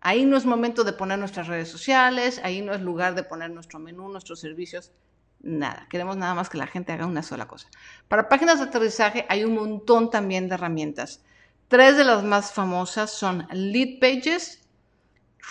[0.00, 3.50] Ahí no es momento de poner nuestras redes sociales, ahí no es lugar de poner
[3.50, 4.92] nuestro menú, nuestros servicios
[5.42, 5.86] nada.
[5.90, 7.68] Queremos nada más que la gente haga una sola cosa.
[8.08, 11.22] Para páginas de aterrizaje hay un montón también de herramientas.
[11.68, 14.62] Tres de las más famosas son Lead Pages,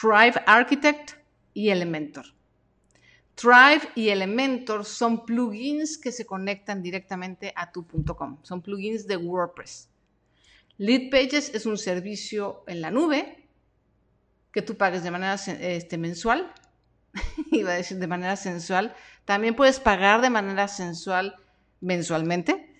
[0.01, 1.13] Thrive Architect
[1.53, 2.25] y Elementor.
[3.35, 8.37] Thrive y Elementor son plugins que se conectan directamente a tu.com.
[8.43, 9.90] Son plugins de WordPress.
[10.81, 13.47] Lead Pages es un servicio en la nube
[14.51, 16.51] que tú pagues de manera este, mensual
[17.51, 21.35] iba a decir de manera sensual, también puedes pagar de manera sensual
[21.81, 22.73] mensualmente.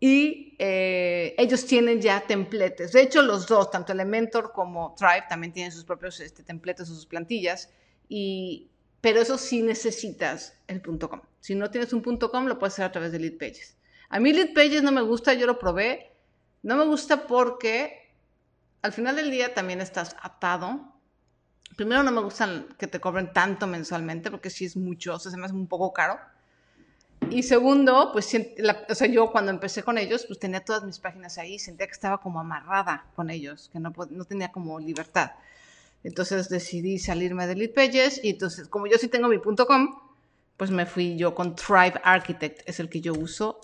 [0.00, 2.92] Y eh, ellos tienen ya templates.
[2.92, 6.94] De hecho, los dos, tanto Elementor como Tribe, también tienen sus propios este, templates o
[6.94, 7.70] sus plantillas.
[8.08, 8.70] Y,
[9.00, 11.20] pero eso sí necesitas el .com.
[11.38, 13.76] Si no tienes un .com, lo puedes hacer a través de Lead Pages.
[14.08, 16.07] A mí Lead Pages no me gusta, yo lo probé.
[16.62, 18.12] No me gusta porque
[18.82, 20.98] al final del día también estás atado
[21.78, 25.30] Primero, no me gustan que te cobren tanto mensualmente, porque sí es mucho, o sea,
[25.30, 26.18] se me hace un poco caro.
[27.30, 28.34] Y segundo, pues,
[28.88, 31.92] o sea, yo cuando empecé con ellos, pues tenía todas mis páginas ahí, sentía que
[31.92, 35.30] estaba como amarrada con ellos, que no, no tenía como libertad.
[36.02, 40.00] Entonces decidí salirme de Lead Pages y entonces, como yo sí tengo mi .com,
[40.56, 43.60] pues me fui yo con Thrive Architect, es el que yo uso,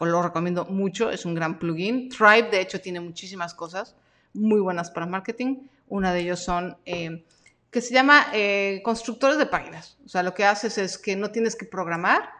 [0.00, 2.08] lo recomiendo mucho, es un gran plugin.
[2.08, 3.94] Thrive, de hecho, tiene muchísimas cosas
[4.32, 5.66] muy buenas para marketing.
[5.88, 7.24] Una de ellos son eh,
[7.70, 9.96] que se llama eh, constructores de páginas.
[10.04, 12.30] O sea, lo que haces es que no tienes que programar,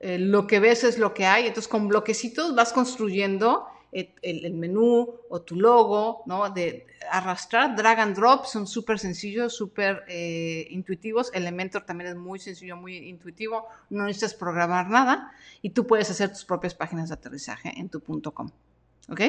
[0.00, 4.54] eh, lo que ves es lo que hay, entonces con bloquecitos vas construyendo el, el
[4.54, 6.50] menú o tu logo, ¿no?
[6.50, 11.30] De arrastrar, drag and drop, son súper sencillos, súper eh, intuitivos.
[11.32, 16.30] Elementor también es muy sencillo, muy intuitivo, no necesitas programar nada y tú puedes hacer
[16.30, 18.50] tus propias páginas de aterrizaje en tu .com.
[19.10, 19.20] ¿Ok?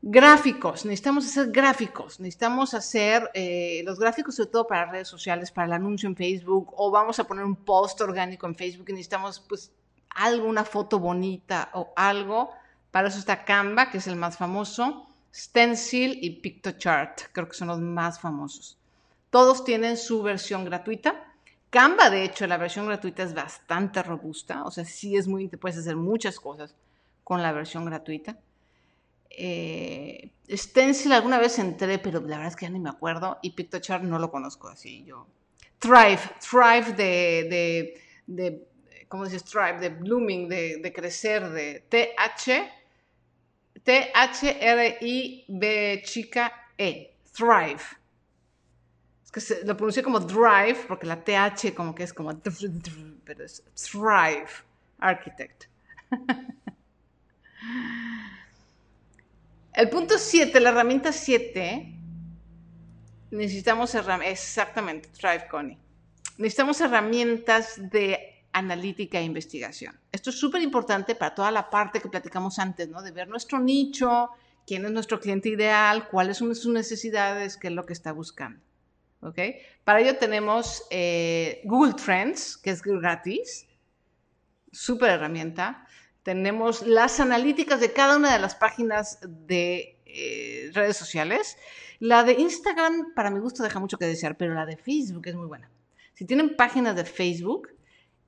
[0.00, 5.66] Gráficos, necesitamos hacer gráficos, necesitamos hacer eh, los gráficos sobre todo para redes sociales, para
[5.66, 9.72] el anuncio en Facebook o vamos a poner un post orgánico en Facebook necesitamos pues
[10.14, 12.50] algo, una foto bonita o algo.
[12.90, 17.68] Para eso está Canva, que es el más famoso, Stencil y PictoChart, creo que son
[17.68, 18.78] los más famosos.
[19.30, 21.24] Todos tienen su versión gratuita.
[21.70, 25.78] Canva, de hecho, la versión gratuita es bastante robusta, o sea, sí es muy, puedes
[25.78, 26.74] hacer muchas cosas
[27.24, 28.38] con la versión gratuita.
[29.30, 33.50] Eh, Stencil alguna vez entré, pero la verdad es que ya ni me acuerdo, y
[33.50, 35.26] PictoChart no lo conozco así yo.
[35.78, 36.92] Thrive, Thrive
[38.26, 38.67] de,
[39.08, 39.44] ¿cómo dices?
[39.44, 42.70] Thrive, de blooming, de, crecer, de T-H,
[43.82, 45.52] T-H-R-I-B
[46.04, 47.82] chica E, Thrive
[49.32, 53.62] que se, lo pronuncié como drive, porque la TH como que es como, pero es
[53.74, 54.48] thrive,
[54.98, 55.64] architect.
[59.74, 61.94] El punto 7, la herramienta 7,
[63.30, 65.78] necesitamos herramientas, exactamente, Thrive Connie.
[66.36, 69.98] Necesitamos herramientas de analítica e investigación.
[70.12, 73.02] Esto es súper importante para toda la parte que platicamos antes, ¿no?
[73.02, 74.30] De ver nuestro nicho,
[74.66, 78.60] quién es nuestro cliente ideal, cuáles son sus necesidades, qué es lo que está buscando.
[79.84, 83.66] Para ello tenemos eh, Google Trends, que es gratis,
[84.70, 85.86] súper herramienta.
[86.22, 91.56] Tenemos las analíticas de cada una de las páginas de eh, redes sociales.
[91.98, 95.34] La de Instagram, para mi gusto, deja mucho que desear, pero la de Facebook es
[95.34, 95.70] muy buena.
[96.14, 97.68] Si tienen páginas de Facebook,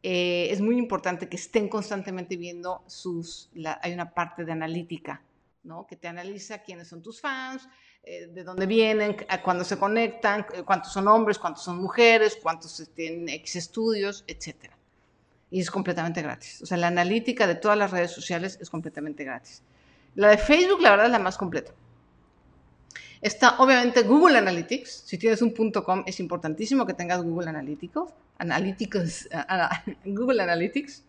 [0.03, 3.51] eh, es muy importante que estén constantemente viendo sus,
[3.83, 5.23] hay una parte de analítica,
[5.63, 5.87] ¿no?
[5.87, 7.69] Que te analiza quiénes son tus fans,
[8.03, 13.29] eh, de dónde vienen, cuándo se conectan, cuántos son hombres, cuántos son mujeres, cuántos tienen
[13.29, 14.73] X estudios, etc.
[15.51, 16.63] Y es completamente gratis.
[16.63, 19.63] O sea, la analítica de todas las redes sociales es completamente gratis.
[20.15, 21.73] La de Facebook, la verdad, es la más completa.
[23.21, 25.03] Está obviamente Google Analytics.
[25.07, 28.13] Si tienes un .com, es importantísimo que tengas Google Analytics.
[28.39, 29.29] Analytics
[30.05, 31.05] Google Analytics.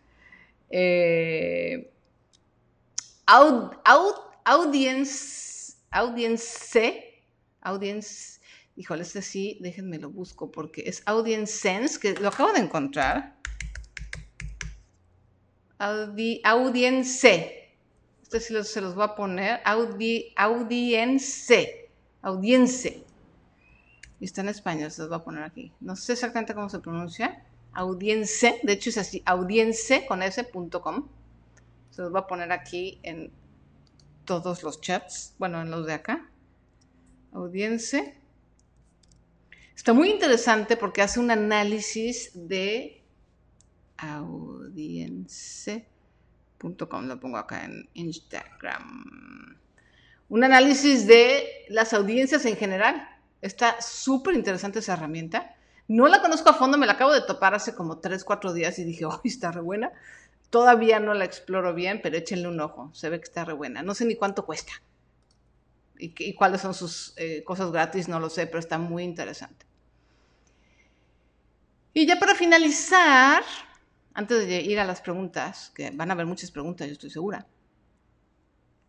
[0.70, 1.90] Eh,
[4.44, 5.52] audience
[5.92, 7.22] Audience,
[7.60, 8.40] Audience,
[8.76, 13.36] híjole, este sí, déjenme lo busco porque es Audience Sense, que lo acabo de encontrar.
[15.78, 17.70] audience.
[18.22, 19.60] Este sí se los voy a poner.
[19.64, 21.81] Audi, audience.
[22.22, 23.04] Audience.
[24.20, 25.72] Y está en español, se los voy a poner aquí.
[25.80, 27.44] No sé exactamente cómo se pronuncia.
[27.72, 31.08] Audience, de hecho es así, audience con s.com.
[31.90, 33.32] Se los voy a poner aquí en
[34.24, 36.30] todos los chats, bueno, en los de acá.
[37.32, 38.14] Audiencia.
[39.74, 43.02] Está muy interesante porque hace un análisis de
[43.96, 45.86] audience.com,
[47.06, 49.58] lo pongo acá en Instagram.
[50.32, 53.06] Un análisis de las audiencias en general.
[53.42, 55.54] Está súper interesante esa herramienta.
[55.88, 58.78] No la conozco a fondo, me la acabo de topar hace como 3, 4 días
[58.78, 59.92] y dije, oh, está re buena.
[60.48, 62.90] Todavía no la exploro bien, pero échenle un ojo.
[62.94, 63.82] Se ve que está re buena.
[63.82, 64.72] No sé ni cuánto cuesta.
[65.98, 69.66] Y, cuáles son sus eh, cosas gratis, no lo sé, pero está muy interesante.
[71.92, 73.42] Y ya para finalizar,
[74.14, 77.46] antes de ir a las preguntas, que van a haber muchas preguntas, yo estoy segura.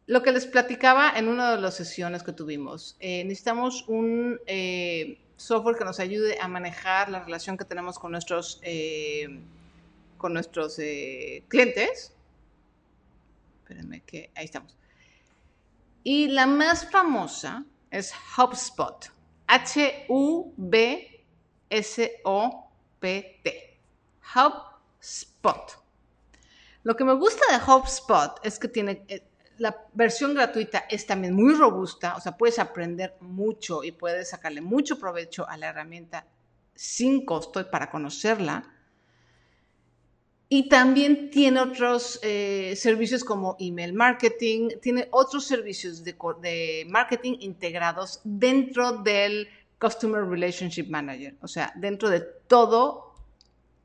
[0.06, 5.20] Lo que les platicaba en una de las sesiones que tuvimos, eh, necesitamos un eh,
[5.38, 8.60] software que nos ayude a manejar la relación que tenemos con nuestros
[10.24, 12.14] con nuestros eh, clientes.
[13.62, 14.78] Espérenme que ahí estamos.
[16.02, 19.12] Y la más famosa es HubSpot.
[19.48, 20.48] H-U-B-S-O-P-T.
[24.34, 25.78] HubSpot.
[26.84, 31.34] Lo que me gusta de HubSpot es que tiene eh, la versión gratuita es también
[31.34, 36.26] muy robusta, o sea, puedes aprender mucho y puedes sacarle mucho provecho a la herramienta
[36.76, 38.70] sin costo para conocerla.
[40.50, 48.22] Y también tiene otros eh, servicios como email marketing, tiene otros servicios de, marketing integrados
[48.24, 49.48] dentro del
[49.80, 51.36] Customer Relationship Manager.
[51.42, 53.16] O sea, dentro de todo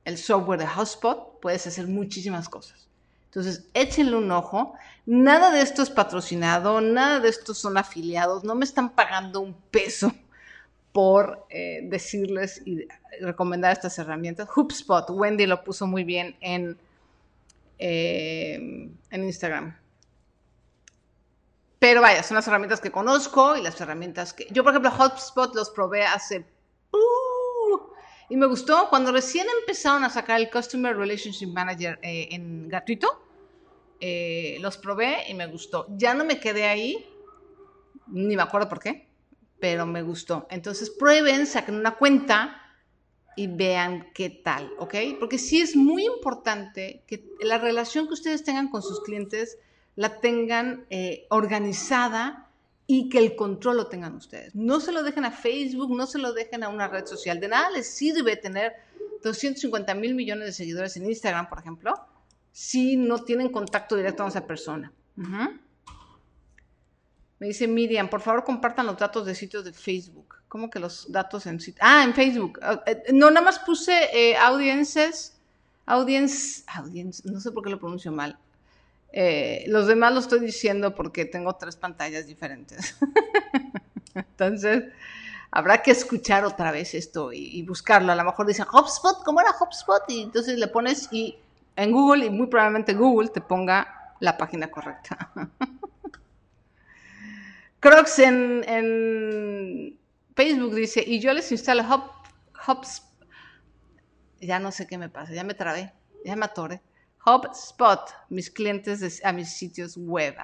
[0.05, 2.88] el software de HubSpot puedes hacer muchísimas cosas.
[3.29, 4.75] Entonces, échenle un ojo.
[5.07, 9.55] Nada de esto es patrocinado, nada de esto son afiliados, no me están pagando un
[9.71, 10.13] peso
[10.93, 12.89] por eh, decirles y
[13.21, 14.49] recomendar estas herramientas.
[14.55, 16.79] HubSpot, Wendy lo puso muy bien en,
[17.79, 19.77] eh, en Instagram.
[21.79, 24.49] Pero vaya, son las herramientas que conozco y las herramientas que...
[24.51, 26.45] Yo, por ejemplo, HubSpot los probé hace...
[26.91, 27.28] Uh,
[28.29, 33.09] y me gustó cuando recién empezaron a sacar el Customer Relationship Manager eh, en gratuito.
[34.61, 35.87] los probé y me gustó.
[35.97, 37.07] Ya no me quedé ahí,
[38.07, 39.09] ni me acuerdo por qué
[39.61, 40.47] pero me gustó.
[40.51, 42.63] Entonces prueben, saquen una cuenta
[43.37, 44.95] y vean qué tal, ¿ok?
[45.21, 49.59] Porque sí es muy importante que la relación que ustedes tengan con sus clientes
[49.95, 52.48] la tengan eh, organizada
[52.91, 54.55] y que el control lo tengan ustedes.
[54.55, 57.39] No se lo dejen a Facebook, no se lo dejen a una red social.
[57.39, 58.73] De nada les sirve tener
[59.23, 61.95] 250 mil millones de seguidores en Instagram, por ejemplo,
[62.51, 64.91] si no tienen contacto directo con esa persona.
[67.39, 70.37] Me dice Miriam, por favor compartan los datos de sitios de Facebook.
[70.49, 71.83] ¿Cómo que los datos en sitio?
[71.85, 72.59] Ah, en Facebook.
[72.63, 75.37] Ah, eh, no, nada más puse eh, audiences,
[75.85, 76.65] audience,
[77.31, 78.39] no sé por qué lo pronuncio mal.
[79.13, 82.97] Eh, los demás lo estoy diciendo porque tengo tres pantallas diferentes.
[84.15, 84.85] Entonces,
[85.51, 88.13] habrá que escuchar otra vez esto y, buscarlo.
[88.13, 90.03] A lo mejor dicen HubSpot, ¿cómo era HubSpot?
[90.09, 91.39] Y entonces le pones y
[91.77, 95.31] en Google y muy probablemente Google te ponga la página correcta.
[97.81, 99.97] Crocs en,
[100.35, 102.11] Facebook dice, y yo les instalo Hub,
[102.67, 103.09] HubSpot.
[104.41, 105.93] Ya no sé qué me pasa, ya me trabé,
[106.25, 106.81] ya me atoré.
[107.29, 108.01] HubSpot,
[108.31, 110.35] mis clientes a mis sitios web.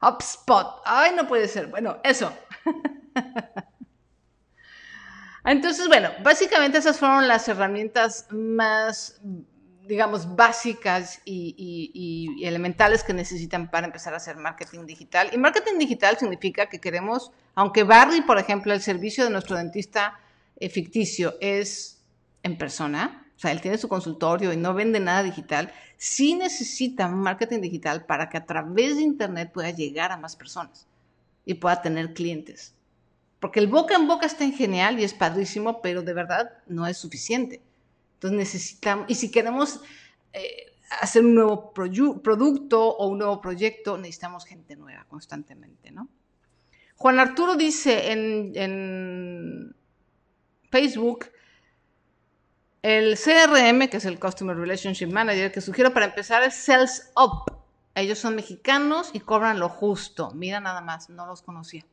[0.00, 0.82] HubSpot.
[0.84, 1.68] Ay, no puede ser.
[1.68, 2.32] Bueno, eso.
[5.44, 9.20] Entonces, bueno, básicamente esas fueron las herramientas más,
[9.86, 15.30] digamos, básicas y, elementales que necesitan para empezar a hacer marketing digital.
[15.32, 20.20] Y marketing digital significa que queremos, aunque Barry, por ejemplo, el servicio de nuestro dentista
[20.56, 22.02] eh, ficticio es
[22.42, 27.08] en persona, o sea, él tiene su consultorio y no vende nada digital, sí necesita
[27.08, 30.86] marketing digital para que a través de Internet pueda llegar a más personas
[31.46, 32.74] y pueda tener clientes.
[33.40, 36.86] Porque el boca en boca está en genial y es padrísimo, pero de verdad no
[36.86, 37.62] es suficiente.
[38.16, 39.80] Entonces necesitamos, y si queremos
[40.34, 46.10] eh, hacer un nuevo producto o un nuevo proyecto, necesitamos gente nueva constantemente, ¿no?
[46.96, 49.74] Juan Arturo dice en, en
[50.70, 51.30] Facebook,
[52.82, 57.52] el CRM, que es el Customer Relationship Manager, que sugiero para empezar es Sales Up.
[57.94, 60.30] Ellos son mexicanos y cobran lo justo.
[60.32, 61.84] Mira nada más, no los conocía.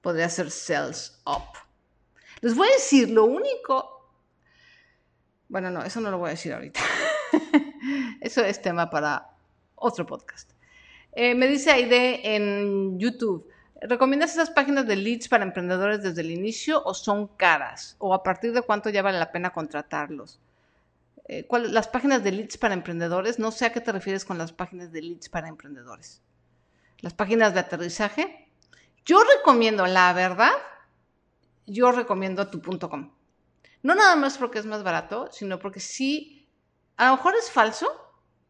[0.00, 1.58] Podría ser Sales Up.
[2.40, 3.92] Les voy a decir, lo único...
[5.48, 6.80] Bueno, no, eso no lo voy a decir ahorita.
[8.20, 9.30] eso es tema para
[9.74, 10.52] otro podcast.
[11.12, 13.48] Eh, me dice Aide en YouTube.
[13.82, 17.94] ¿Recomiendas esas páginas de leads para emprendedores desde el inicio o son caras?
[17.98, 20.40] ¿O a partir de cuánto ya vale la pena contratarlos?
[21.28, 24.52] Eh, las páginas de leads para emprendedores, no sé a qué te refieres con las
[24.52, 26.22] páginas de leads para emprendedores.
[27.00, 28.48] Las páginas de aterrizaje.
[29.04, 30.52] Yo recomiendo, la verdad,
[31.66, 33.10] yo recomiendo tu.com.
[33.82, 36.48] No nada más porque es más barato, sino porque sí,
[36.96, 37.86] a lo mejor es falso,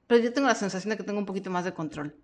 [0.06, 2.14] pero yo tengo la sensación de que tengo un poquito más de control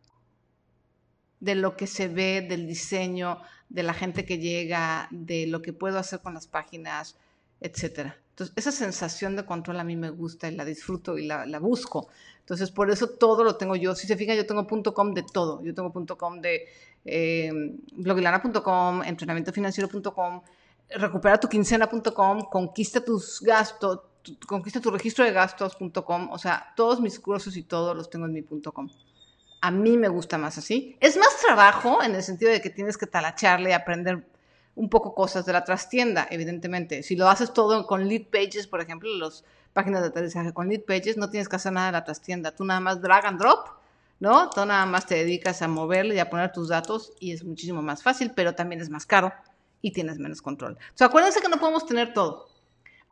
[1.43, 5.73] de lo que se ve, del diseño, de la gente que llega, de lo que
[5.73, 7.17] puedo hacer con las páginas,
[7.61, 8.13] etc.
[8.31, 12.07] Entonces, esa sensación de control a mí me gusta y la disfruto y la, busco.
[12.39, 13.97] Entonces, por eso todo lo tengo yo.
[13.97, 15.61] Si se fijan, yo tengo .com de todo.
[15.65, 16.69] Yo tengo .com de
[17.05, 17.51] eh,
[17.93, 20.43] blogilana.com, entrenamientofinanciero.com,
[20.91, 23.99] recupera tu quincena.com, conquista tus gastos,
[24.47, 26.31] conquista tu registro de gastos.com.
[26.31, 28.89] O sea, todos mis cursos y todo los tengo en mi .com.
[29.63, 30.97] A mí me gusta más así.
[31.01, 34.27] Es más trabajo en el sentido de que tienes que talacharle y aprender
[34.75, 37.05] un poco cosas de la trastienda, evidentemente.
[37.05, 40.83] Si lo haces todo con lead pages, por ejemplo, las páginas de aterrizaje con lead
[40.83, 42.51] pages, no tienes que hacer nada de la trastienda.
[42.51, 43.69] Tú nada más drag and drop,
[44.19, 44.51] ¿no?
[44.51, 47.83] Tú nada más te dedicas a moverle y a poner tus datos y es muchísimo
[47.83, 49.33] más fácil, pero también es más caro
[49.81, 50.73] y tienes menos control.
[50.73, 52.49] O sea, acuérdense que no podemos tener todo.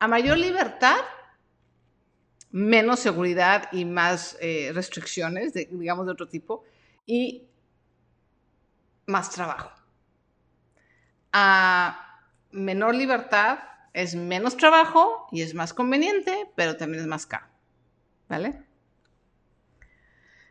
[0.00, 0.96] A mayor libertad,
[2.52, 6.64] menos seguridad y más eh, restricciones, digamos, de otro tipo,
[7.06, 7.48] y
[9.06, 9.70] más trabajo.
[11.32, 12.20] A
[12.50, 13.58] menor libertad
[13.92, 17.46] es menos trabajo y es más conveniente, pero también es más caro.
[18.28, 18.62] ¿Vale?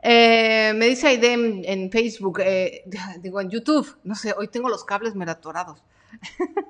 [0.01, 2.83] Eh, me dice Aide en, en Facebook, eh,
[3.21, 5.81] digo en YouTube, no sé, hoy tengo los cables meratorados.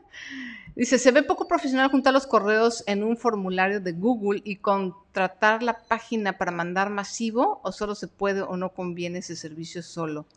[0.78, 5.64] Dice, se ve poco profesional juntar los correos en un formulario de Google y contratar
[5.64, 10.28] la página para mandar masivo o solo se puede o no conviene ese servicio solo.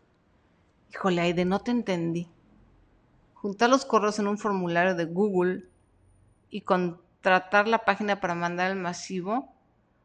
[0.95, 2.27] Híjole, Aide, no te entendí.
[3.35, 5.65] Juntar los correos en un formulario de Google
[6.49, 9.53] y contratar la página para mandar el masivo.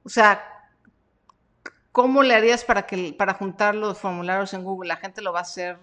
[0.04, 0.44] O sea,
[1.94, 4.90] ¿cómo le harías para, que, para juntar los formularios en Google?
[4.90, 5.80] La gente lo va a hacer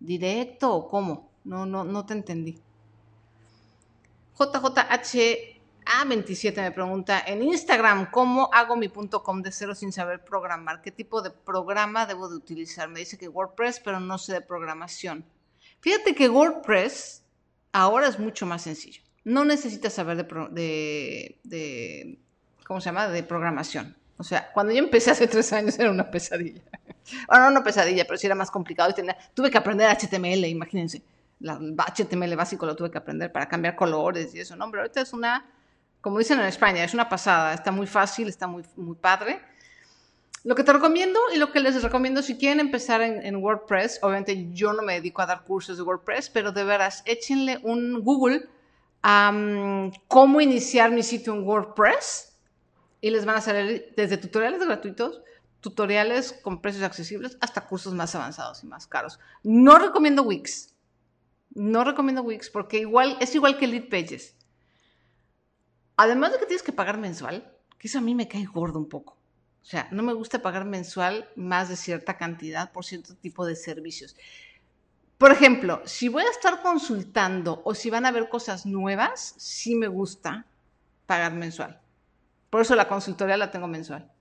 [0.00, 1.30] ¿Directo o cómo?
[1.44, 2.60] No, no, no te entendí.
[4.38, 10.82] JJHA27 me pregunta, en Instagram, ¿cómo hago mi punto .com de cero sin saber programar?
[10.82, 12.90] ¿Qué tipo de programa debo de utilizar?
[12.90, 15.24] Me dice que WordPress, pero no sé de programación.
[15.80, 17.22] Fíjate que WordPress
[17.72, 19.00] ahora es mucho más sencillo.
[19.24, 22.18] No necesitas saber de, de,
[22.66, 23.08] ¿cómo se llama?
[23.08, 23.96] De programación.
[24.18, 26.62] O sea, cuando yo empecé hace tres años era una pesadilla.
[27.28, 28.92] Bueno, no una pesadilla, pero sí era más complicado.
[29.32, 31.04] tuve que aprender HTML, imagínense
[31.40, 34.70] la, HTML básico lo tuve que aprender para cambiar colores y eso, ¿no?
[34.70, 35.44] Pero ahorita es una,
[36.00, 39.40] como dicen en España, es una pasada, está muy fácil, está muy, muy padre.
[40.44, 44.48] Lo que te recomiendo y lo que les recomiendo si quieren empezar en, WordPress, obviamente
[44.52, 48.48] yo no me dedico a dar cursos de WordPress, pero de veras, échenle un Google
[49.02, 52.36] a cómo iniciar mi sitio en WordPress
[53.00, 55.20] y les van a salir desde tutoriales gratuitos,
[55.60, 59.18] tutoriales con precios accesibles, hasta cursos más avanzados y más caros.
[59.42, 60.75] No recomiendo Wix,
[61.56, 64.36] no recomiendo Wix porque igual, es igual que Lead Pages.
[65.96, 68.88] Además de que tienes que pagar mensual, que eso a mí me cae gordo un
[68.88, 69.16] poco.
[69.62, 73.56] O sea, no me gusta pagar mensual más de cierta cantidad por cierto tipo de
[73.56, 74.14] servicios.
[75.16, 79.74] Por ejemplo, si voy a estar consultando o si van a ver cosas nuevas, sí
[79.74, 80.44] me gusta
[81.06, 81.80] pagar mensual.
[82.50, 84.12] Por eso la consultoría la tengo mensual.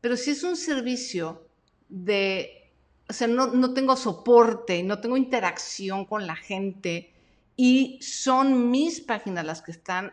[0.00, 1.48] Pero si es un servicio
[1.88, 2.65] de
[3.08, 7.12] o sea, no, tengo soporte, no tengo interacción con la gente
[7.54, 10.12] y son mis páginas las que están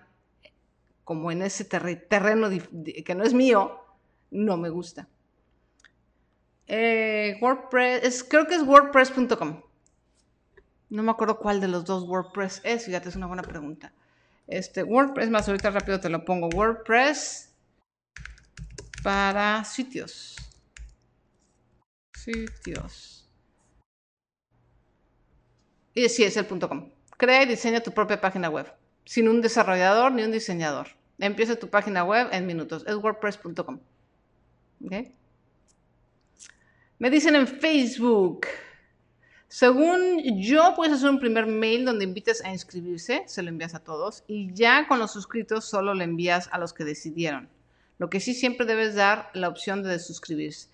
[1.04, 2.50] como en ese terreno
[3.06, 3.80] que no es mío,
[4.32, 5.08] no me gusta.
[6.68, 9.62] Eh, WordPress, creo que es wordpress.com.
[10.90, 13.92] No me acuerdo cuál de los dos WordPress es, fíjate, es una buena pregunta.
[14.48, 16.48] Este, WordPress, más ahorita rápido te lo pongo.
[16.50, 17.54] WordPress
[19.04, 20.38] para sitios
[22.24, 23.28] sitios.
[25.94, 26.90] Y sí, es el punto .com.
[27.18, 28.72] Crea y diseña tu propia página web,
[29.06, 30.88] sin un desarrollador ni un diseñador.
[31.20, 32.84] Empieza tu página web en minutos.
[32.88, 33.80] Es wordpress.com.
[37.00, 38.48] Me dicen en Facebook.
[39.48, 43.84] Según yo, puedes hacer un primer mail donde invites a inscribirse, se lo envías a
[43.84, 47.48] todos, y ya con los suscritos solo le envías a los que decidieron.
[48.00, 50.70] Lo que sí siempre debes dar la opción de suscribirse.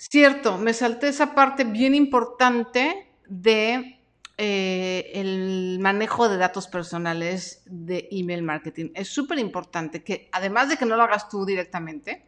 [0.00, 3.98] Cierto, me salté esa parte bien importante de
[4.36, 8.92] eh, el manejo de datos personales de email marketing.
[8.94, 12.24] Es súper importante que, además de que no lo hagas tú directamente,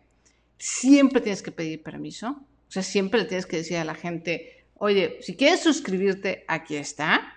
[0.59, 2.31] siempre tienes que pedir permiso.
[2.31, 6.75] O sea, siempre le tienes que decir a la gente, oye, si quieres suscribirte, aquí
[6.75, 7.35] está.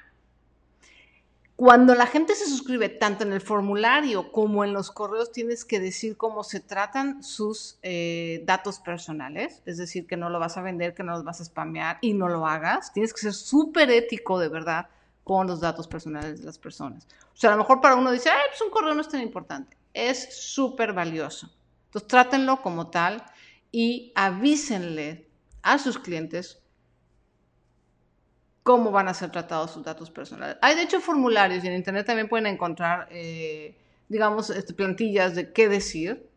[1.56, 5.80] Cuando la gente se suscribe tanto en el formulario como en los correos, tienes que
[5.80, 10.64] decir cómo se tratan sus eh, datos personales, es decir, que no lo vas a
[10.64, 12.92] vender, que no los vas a spamear y no lo hagas.
[12.92, 14.88] Tienes que ser súper ético de verdad
[15.24, 17.08] con los datos personales de las personas.
[17.34, 19.22] O sea, a lo mejor para uno dice, ay, pues un correo no es tan
[19.22, 19.78] importante.
[19.94, 21.52] Es súper valioso.
[21.86, 23.24] Entonces, trátenlo como tal
[23.72, 25.28] y avísenle
[25.62, 26.63] a sus clientes
[28.64, 30.58] cómo van a ser tratados sus datos personales.
[30.62, 35.52] Hay de hecho formularios y en Internet también pueden encontrar, eh, digamos, este, plantillas de
[35.52, 36.30] qué decir.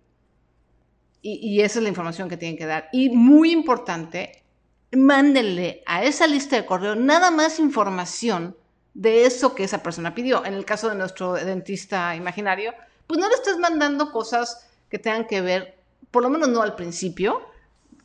[1.22, 2.88] Y, esa es la información que tienen que dar.
[2.92, 4.44] Y muy importante,
[4.92, 8.56] mándenle a esa lista de correo nada más información
[8.94, 10.44] de eso que esa persona pidió.
[10.44, 12.74] En el caso de nuestro dentista imaginario,
[13.08, 15.76] pues no le estés mandando cosas que tengan que ver,
[16.12, 17.40] por lo menos no al principio,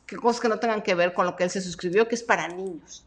[0.04, 2.24] que cosas que no tengan que ver con lo que él se suscribió, que es
[2.24, 3.04] para niños.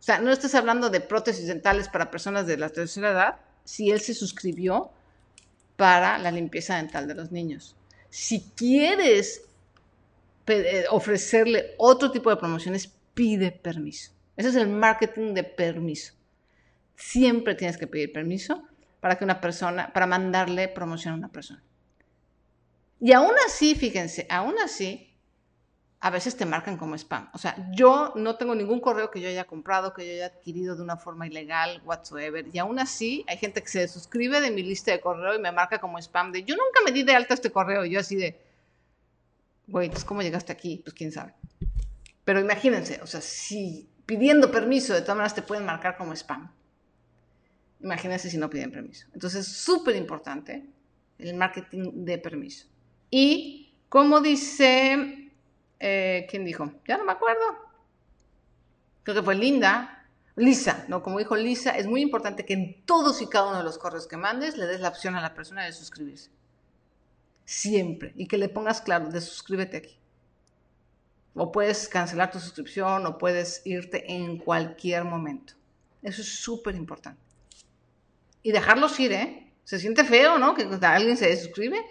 [0.00, 3.90] O sea, no estás hablando de prótesis dentales para personas de la tercera edad si
[3.90, 4.90] él se suscribió
[5.76, 7.76] para la limpieza dental de los niños.
[8.08, 9.42] Si quieres
[10.46, 14.12] eh, ofrecerle otro tipo de promociones, pide permiso.
[14.36, 16.14] Ese es el marketing de permiso.
[16.96, 18.62] Siempre tienes que pedir permiso
[19.00, 21.62] para que una persona, para mandarle promoción a una persona.
[23.00, 25.09] Y aún así, fíjense, aún así,
[26.02, 27.28] a veces te marcan como spam.
[27.34, 30.74] O sea, yo no tengo ningún correo que yo haya comprado, que yo haya adquirido
[30.74, 32.46] de una forma ilegal, whatsoever.
[32.50, 35.52] Y aún así, hay gente que se suscribe de mi lista de correo y me
[35.52, 37.84] marca como spam de yo nunca me di de alta este correo.
[37.84, 38.40] Y yo así de,
[39.66, 40.80] güey, pues ¿cómo llegaste aquí?
[40.82, 41.34] Pues quién sabe.
[42.24, 46.50] Pero imagínense, o sea, si pidiendo permiso, de todas maneras te pueden marcar como spam.
[47.82, 49.06] Imagínense si no piden permiso.
[49.12, 50.64] Entonces, súper importante
[51.18, 52.66] el marketing de permiso.
[53.10, 55.19] Y como dice
[55.80, 56.72] eh, ¿quién dijo?
[56.86, 57.42] Ya no me acuerdo.
[59.02, 59.96] Creo que fue Linda.
[60.36, 61.02] Lisa, ¿no?
[61.02, 64.06] Como dijo Lisa, es muy importante que en todos y cada uno de los correos
[64.06, 66.30] que mandes le des la opción a la persona de suscribirse.
[67.44, 68.12] Siempre.
[68.16, 69.98] Y que le pongas claro, de suscríbete aquí.
[71.34, 75.54] O puedes cancelar tu suscripción o puedes irte en cualquier momento.
[76.02, 77.20] Eso es súper importante.
[78.42, 79.52] Y dejarlos ir, ¿eh?
[79.64, 80.54] Se siente feo, ¿no?
[80.54, 81.84] Que alguien se suscribe.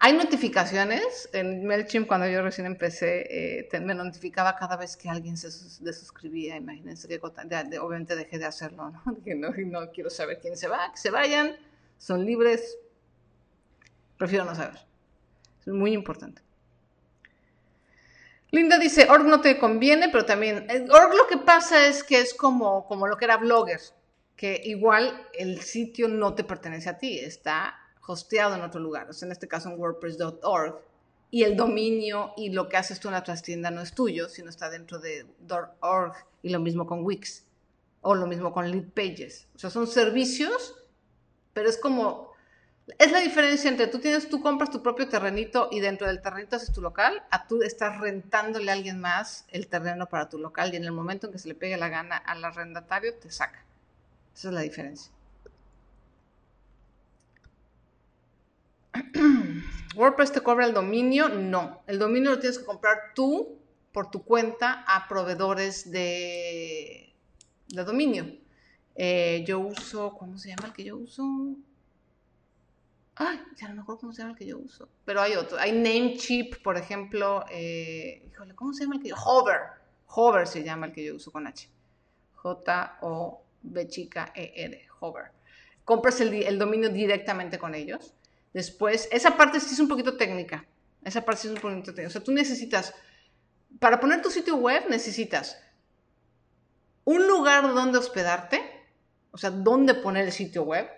[0.00, 1.28] Hay notificaciones.
[1.32, 5.48] En MailChimp, cuando yo recién empecé, eh, me notificaba cada vez que alguien se
[5.82, 6.56] desuscribía.
[6.56, 9.02] Imagínense que obviamente dejé de hacerlo, ¿no?
[9.36, 11.56] no, no quiero saber quién se va, que se vayan,
[11.98, 12.78] son libres.
[14.16, 14.78] Prefiero no saber.
[15.60, 16.42] Es muy importante.
[18.50, 22.18] Linda dice, org no te conviene, pero también, eh, org lo que pasa es que
[22.20, 23.80] es como, como lo que era blogger,
[24.36, 27.78] que igual el sitio no te pertenece a ti, está
[28.12, 30.80] hosteado en otro lugar, o sea, en este caso en wordpress.org,
[31.30, 34.48] y el dominio y lo que haces tú en la trastienda no es tuyo, sino
[34.48, 35.26] está dentro de
[35.80, 37.44] .org, y lo mismo con Wix,
[38.00, 39.46] o lo mismo con Lead Pages.
[39.54, 40.76] O sea, son servicios,
[41.52, 42.28] pero es como
[42.98, 46.56] es la diferencia entre tú tienes, tú compras tu propio terrenito y dentro del terrenito
[46.56, 50.72] haces tu local, a tú estás rentándole a alguien más el terreno para tu local
[50.72, 53.62] y en el momento en que se le pegue la gana al arrendatario te saca.
[54.34, 55.12] Esa es la diferencia.
[59.96, 61.82] WordPress te cobra el dominio, no.
[61.86, 63.58] El dominio lo tienes que comprar tú
[63.92, 67.14] por tu cuenta a proveedores de,
[67.68, 68.26] de dominio.
[68.94, 71.24] Eh, yo uso, ¿cómo se llama el que yo uso?
[73.14, 74.88] Ay, ya no me acuerdo cómo se llama el que yo uso.
[75.04, 75.58] Pero hay otro.
[75.58, 77.44] Hay Namecheap, por ejemplo.
[77.50, 79.60] Eh, híjole, ¿cómo se llama el que yo Hover.
[80.06, 81.68] Hover se llama el que yo uso con H.
[82.34, 83.88] J-O-B
[84.34, 84.88] E-R.
[85.00, 85.32] Hover.
[85.84, 88.14] Compras el, dominio directamente con ellos.
[88.52, 90.66] Después, esa parte sí es un poquito técnica.
[91.04, 92.08] Esa parte sí es un poquito técnica.
[92.08, 92.94] O sea, tú necesitas,
[93.78, 95.60] para poner tu sitio web, necesitas
[97.04, 98.62] un lugar donde hospedarte.
[99.30, 100.88] O sea, dónde poner el sitio web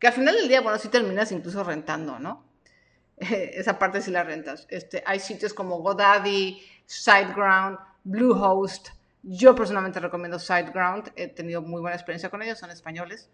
[0.00, 2.42] que al final del día, bueno, sí terminas incluso rentando, ¿no?
[3.18, 4.66] Esa parte sí la rentas.
[4.70, 8.88] Este, hay sitios como GoDaddy, SiteGround, Bluehost.
[9.22, 11.12] Yo personalmente recomiendo SiteGround.
[11.16, 13.28] He tenido muy buena experiencia con ellos, son españoles.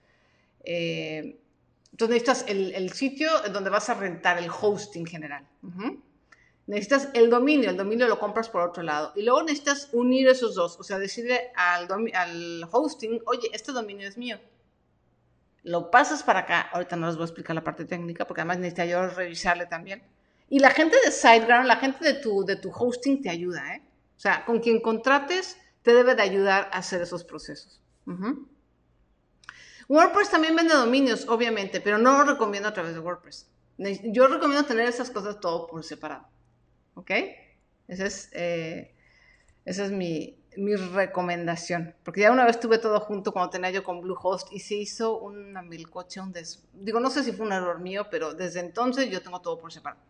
[0.65, 1.39] Eh,
[1.93, 5.47] entonces necesitas el, sitio donde vas a rentar el hosting general.
[6.67, 9.13] Necesitas el dominio, el dominio lo compras por otro lado.
[9.17, 14.09] Y luego necesitas unir esos dos, o sea, decirle al, al hosting, oye, este dominio
[14.09, 14.39] es mío
[15.67, 16.61] lo pasas para acá.
[16.73, 20.03] Ahorita no les voy a explicar la parte técnica porque además necesitaría yo revisarle también.
[20.49, 23.83] Y la gente de SiteGround, la gente de tu, de tu hosting te ayuda, ¿eh?
[24.17, 27.81] O sea, con quien contrates te debe de ayudar a hacer esos procesos.
[29.89, 33.49] WordPress también vende dominios, obviamente, pero no lo recomiendo a través de WordPress.
[34.05, 36.27] Yo recomiendo tener esas cosas todo por separado.
[36.95, 37.11] ¿Ok?
[37.89, 38.95] Ese es, eh,
[39.65, 41.95] esa es mi, mi recomendación.
[42.03, 45.19] Porque ya una vez tuve todo junto cuando tenía yo con Bluehost y se hizo
[45.19, 46.65] una milcoche, un des...
[46.73, 49.73] Digo, no sé si fue un error mío, pero desde entonces yo tengo todo por
[49.73, 50.03] separado.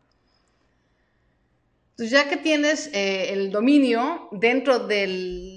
[1.91, 5.56] Entonces, ya que tienes eh, el dominio dentro del,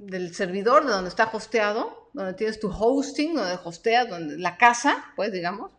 [0.00, 5.12] del servidor de donde está hosteado, donde tienes tu hosting, donde hosteas, donde, la casa,
[5.14, 5.72] pues digamos,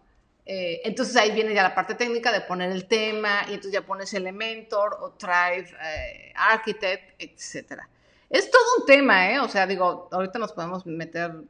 [0.46, 3.86] eh, entonces ahí viene ya la parte técnica de poner el tema y entonces ya
[3.86, 7.82] pones Elementor o Thrive eh, Architect, etc.
[8.30, 9.40] Es todo un tema, ¿eh?
[9.40, 11.44] O sea, digo, ahorita nos podemos meter,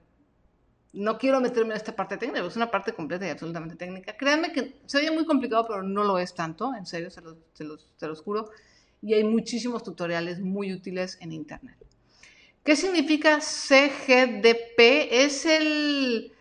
[0.93, 4.15] no quiero meterme en esta parte técnica, es una parte completa y absolutamente técnica.
[4.15, 7.37] Créanme que se oye muy complicado, pero no lo es tanto, en serio, se los,
[7.53, 8.49] se los, juro.
[9.01, 11.77] Y hay muchísimos tutoriales muy útiles en Internet.
[12.63, 14.79] ¿Qué significa CGDP?
[15.09, 16.31] Es el...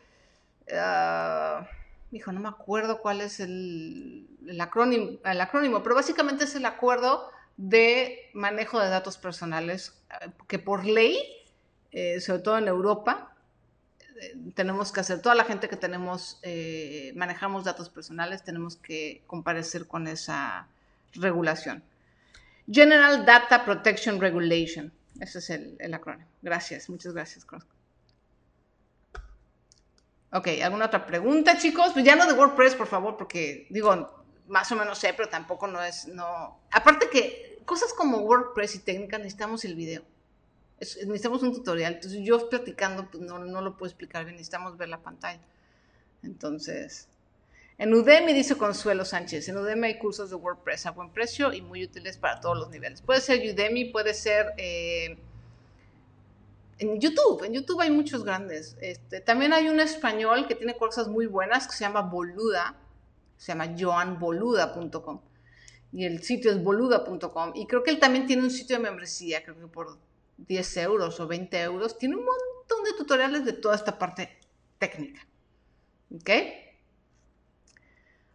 [0.73, 1.66] Ah,
[2.12, 4.29] hijo, no me acuerdo cuál es el,
[4.61, 10.59] acrónimo, el acrónimo, pero básicamente es el acuerdo de manejo de datos personales eh, que
[10.59, 11.18] por ley,
[11.93, 13.35] eh, sobre todo en Europa,
[14.21, 16.41] eh, tenemos que hacer, toda la gente que tenemos,
[17.14, 20.68] manejamos datos personales, tenemos que comparecer con esa
[21.14, 21.83] regulación.
[22.71, 24.93] General Data Protection Regulation.
[25.21, 26.29] Ese es el, el acrónimo.
[26.43, 27.47] Gracias, muchas gracias.
[30.33, 31.93] Ok, ¿alguna otra pregunta, chicos?
[31.93, 35.66] Pues ya no de WordPress, por favor, porque digo, más o menos sé, pero tampoco
[35.66, 36.61] no es, no...
[36.73, 40.03] Aparte que cosas como WordPress y técnicas necesitamos el video.
[40.81, 41.95] necesitamos un tutorial.
[41.95, 45.43] Entonces yo platicando, pues no, no lo puedo explicar bien, necesitamos ver la pantalla.
[46.23, 47.09] Entonces,
[47.81, 51.62] en Udemy dice Consuelo Sánchez, en Udemy hay cursos de WordPress a buen precio y
[51.62, 53.01] muy útiles para todos los niveles.
[53.01, 54.53] Puede ser Udemy, puede ser...
[54.59, 55.18] Eh,
[56.78, 58.76] en YouTube, en YouTube hay muchos grandes.
[58.83, 62.76] Este, también hay un español que tiene cosas muy buenas que se llama Boluda,
[63.39, 65.20] se llama joanboluda.com
[65.93, 69.43] y el sitio es boluda.com y creo que él también tiene un sitio de membresía,
[69.43, 69.99] creo que por
[70.37, 74.39] 10 euros o 20 euros, tiene un montón de tutoriales de toda esta parte
[74.78, 75.26] técnica.
[76.14, 76.31] ¿Ok?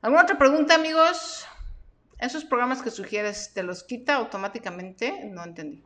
[0.05, 1.47] ¿Alguna otra pregunta, amigos?
[2.19, 5.25] ¿Esos programas que sugieres te los quita automáticamente?
[5.31, 5.83] No entendí.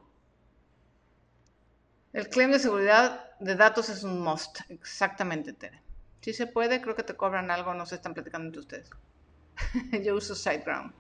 [2.12, 4.60] El claim de seguridad de datos es un must.
[4.68, 5.82] Exactamente, Tere.
[6.20, 8.90] Si se puede, creo que te cobran algo, no se están platicando entre ustedes.
[10.04, 10.92] Yo uso SiteGround.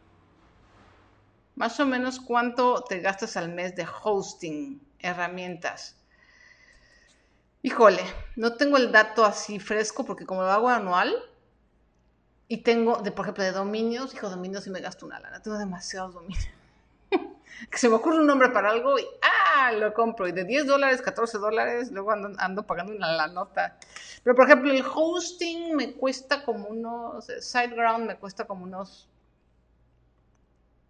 [1.55, 5.97] Más o menos cuánto te gastas al mes de hosting, herramientas.
[7.63, 8.01] Híjole,
[8.37, 11.28] no tengo el dato así fresco porque como lo hago anual
[12.51, 15.39] y tengo, de, por ejemplo, de dominios, hijo, dominios y me gasto una lana.
[15.39, 16.47] Tengo demasiados dominios.
[17.71, 19.71] que se me ocurre un nombre para algo y ¡ah!
[19.71, 20.27] lo compro.
[20.27, 23.77] Y de 10 dólares, 14 dólares, luego ando, ando pagando una la nota.
[24.23, 29.07] Pero por ejemplo, el hosting me cuesta como unos, SiteGround me cuesta como unos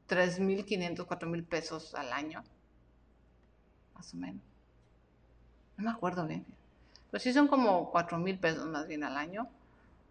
[0.07, 2.41] 3.500, 4.000 pesos al año.
[3.95, 4.41] Más o menos.
[5.76, 6.45] No me acuerdo bien.
[7.12, 9.49] Pero sí son como 4.000 pesos más bien al año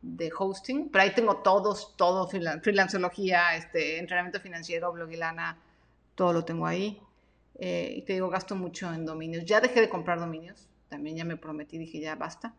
[0.02, 0.90] de hosting.
[0.90, 5.58] Pero ahí tengo todos, todo, freelanceología, este, entrenamiento financiero, blog y lana,
[6.14, 7.00] todo lo tengo ahí.
[7.58, 9.44] Eh, y te digo, gasto mucho en dominios.
[9.44, 10.68] Ya dejé de comprar dominios.
[10.88, 12.54] También ya me prometí, dije, ya basta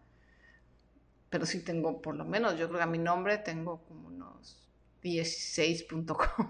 [1.30, 4.58] pero sí tengo, por lo menos, yo creo que a mi nombre tengo como unos
[5.04, 6.48] 16.com.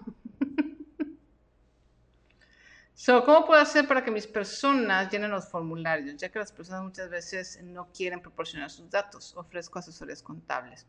[2.99, 6.17] so, ¿Cómo puedo hacer para que mis personas llenen los formularios?
[6.17, 9.33] Ya que las personas muchas veces no quieren proporcionar sus datos.
[9.37, 10.85] Ofrezco asesorías contables.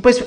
[0.00, 0.24] pues,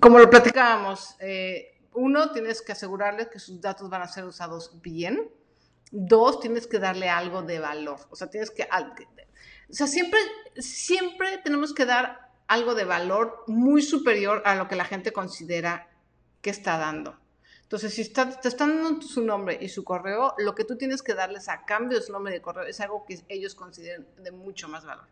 [0.00, 4.82] como lo platicábamos, eh, uno, tienes que asegurarles que sus datos van a ser usados
[4.82, 5.30] bien.
[5.92, 8.00] Dos, tienes que darle algo de valor.
[8.10, 8.68] O sea, tienes que
[9.70, 10.18] o sea, siempre,
[10.56, 15.88] siempre tenemos que dar algo de valor muy superior a lo que la gente considera
[16.40, 17.16] que está dando.
[17.68, 21.12] Entonces, si te están dando su nombre y su correo, lo que tú tienes que
[21.12, 24.32] darles a cambio de su nombre y de correo es algo que ellos consideren de
[24.32, 25.06] mucho más valor.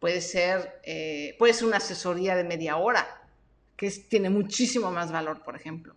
[0.00, 3.06] Puede ser, eh, puede ser una asesoría de media hora,
[3.76, 5.94] que tiene muchísimo más valor, por ejemplo.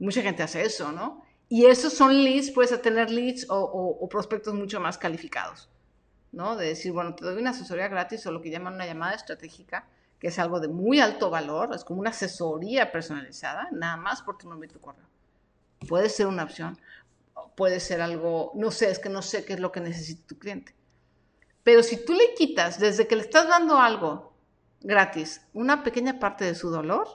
[0.00, 1.24] Mucha gente hace eso, ¿no?
[1.48, 5.68] Y esos son leads, puedes tener leads o prospectos mucho más calificados.
[6.32, 6.56] ¿no?
[6.56, 9.86] De decir, bueno, te doy una asesoría gratis o lo que llaman una llamada estratégica,
[10.18, 14.36] que es algo de muy alto valor, es como una asesoría personalizada, nada más por
[14.36, 15.06] tu nombre y tu correo.
[15.88, 16.78] Puede ser una opción,
[17.56, 20.38] puede ser algo, no sé, es que no sé qué es lo que necesita tu
[20.38, 20.74] cliente.
[21.62, 24.32] Pero si tú le quitas, desde que le estás dando algo
[24.80, 27.06] gratis, una pequeña parte de su dolor,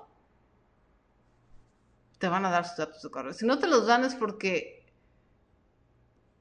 [2.20, 3.34] te van a dar sus datos de correo.
[3.34, 4.86] Si no te los dan es porque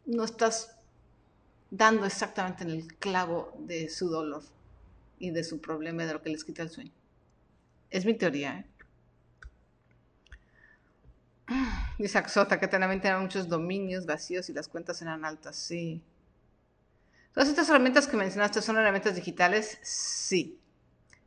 [0.06, 0.78] no estás
[1.70, 4.42] dando exactamente en el clavo de su dolor
[5.22, 6.90] y de su problema de lo que les quita el sueño.
[7.90, 8.58] Es mi teoría.
[8.58, 8.66] ¿eh?
[11.98, 15.54] Dice Axota que también tenían muchos dominios vacíos y las cuentas eran altas.
[15.54, 16.02] Sí.
[17.32, 19.78] Todas estas herramientas que mencionaste son herramientas digitales.
[19.82, 20.58] Sí.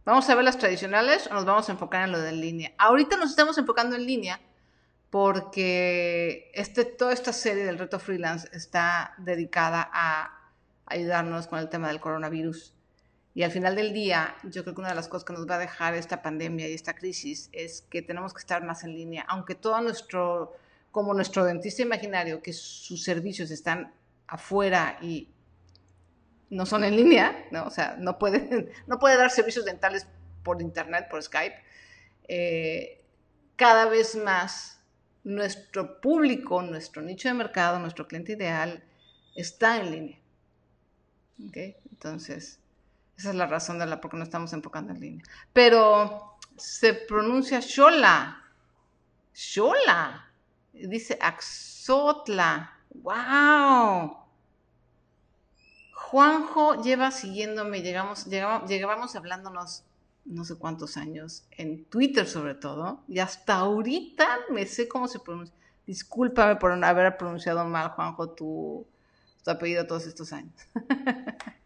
[0.04, 2.74] ¿Vamos a ver las tradicionales o nos vamos a enfocar en lo de línea?
[2.78, 4.42] Ahorita nos estamos enfocando en línea
[5.10, 10.52] porque este, toda esta serie del reto freelance está dedicada a
[10.86, 12.75] ayudarnos con el tema del coronavirus.
[13.36, 15.56] Y al final del día, yo creo que una de las cosas que nos va
[15.56, 19.26] a dejar esta pandemia y esta crisis es que tenemos que estar más en línea,
[19.28, 20.56] aunque todo nuestro,
[20.90, 23.94] como nuestro dentista imaginario, que sus servicios están
[24.26, 25.28] afuera y
[26.50, 27.66] no son en línea, ¿no?
[27.66, 30.08] o sea, no puede, no puede dar servicios dentales
[30.42, 31.58] por internet, por Skype,
[32.30, 33.04] eh,
[33.58, 34.80] cada vez más
[35.26, 38.82] nuestro público, nuestro nicho de mercado, nuestro cliente ideal
[39.36, 40.20] está en línea.
[41.50, 41.76] ¿Okay?
[41.92, 42.60] Entonces,
[43.18, 45.26] esa es la razón de la por qué no estamos enfocando en línea.
[45.54, 48.44] Pero se pronuncia Shola.
[49.34, 50.32] Shola.
[50.74, 52.72] Dice Axotla.
[52.90, 54.18] ¡Wow!
[55.94, 59.84] Juanjo lleva siguiéndome, llegamos, llegamos, llegábamos hablándonos
[60.26, 65.20] no sé cuántos años, en Twitter sobre todo, y hasta ahorita me sé cómo se
[65.20, 65.56] pronuncia.
[65.86, 68.88] Discúlpame por haber pronunciado mal, Juanjo, tu,
[69.44, 70.54] tu apellido todos estos años.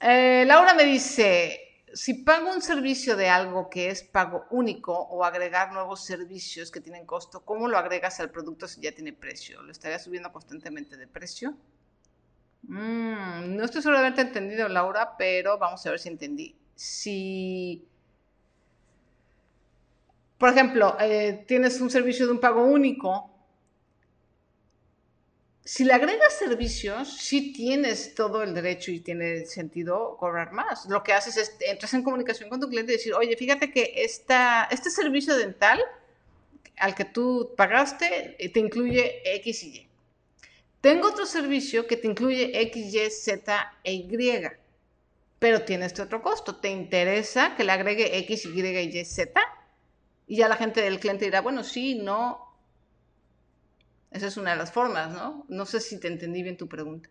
[0.00, 5.24] Eh, Laura me dice, si pago un servicio de algo que es pago único o
[5.24, 9.62] agregar nuevos servicios que tienen costo, ¿cómo lo agregas al producto si ya tiene precio?
[9.62, 11.56] ¿Lo estaría subiendo constantemente de precio?
[12.62, 16.56] Mm, no estoy haberte entendido, Laura, pero vamos a ver si entendí.
[16.74, 17.88] Si,
[20.38, 23.37] por ejemplo, eh, tienes un servicio de un pago único,
[25.68, 30.86] si le agregas servicios, sí tienes todo el derecho y tiene sentido cobrar más.
[30.86, 33.92] Lo que haces es, entras en comunicación con tu cliente y decir, oye, fíjate que
[33.96, 35.78] esta, este servicio dental
[36.78, 39.88] al que tú pagaste eh, te incluye X y Y.
[40.80, 44.42] Tengo otro servicio que te incluye X, Y, Z e Y,
[45.38, 46.56] pero tiene este otro costo.
[46.56, 49.38] ¿Te interesa que le agregue X, Y, Y, Z?
[50.28, 52.47] Y ya la gente del cliente dirá, bueno, sí, no.
[54.10, 55.44] Esa es una de las formas, ¿no?
[55.48, 57.08] No sé si te entendí bien tu pregunta.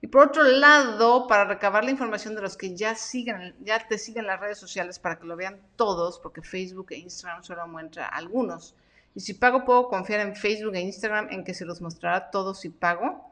[0.00, 3.98] Y por otro lado, para recabar la información de los que ya siguen, ya te
[3.98, 8.06] siguen las redes sociales para que lo vean todos, porque Facebook e Instagram solo muestra
[8.06, 8.74] algunos.
[9.16, 12.60] Y si pago, puedo confiar en Facebook e Instagram en que se los mostrará todos
[12.60, 13.28] si pago.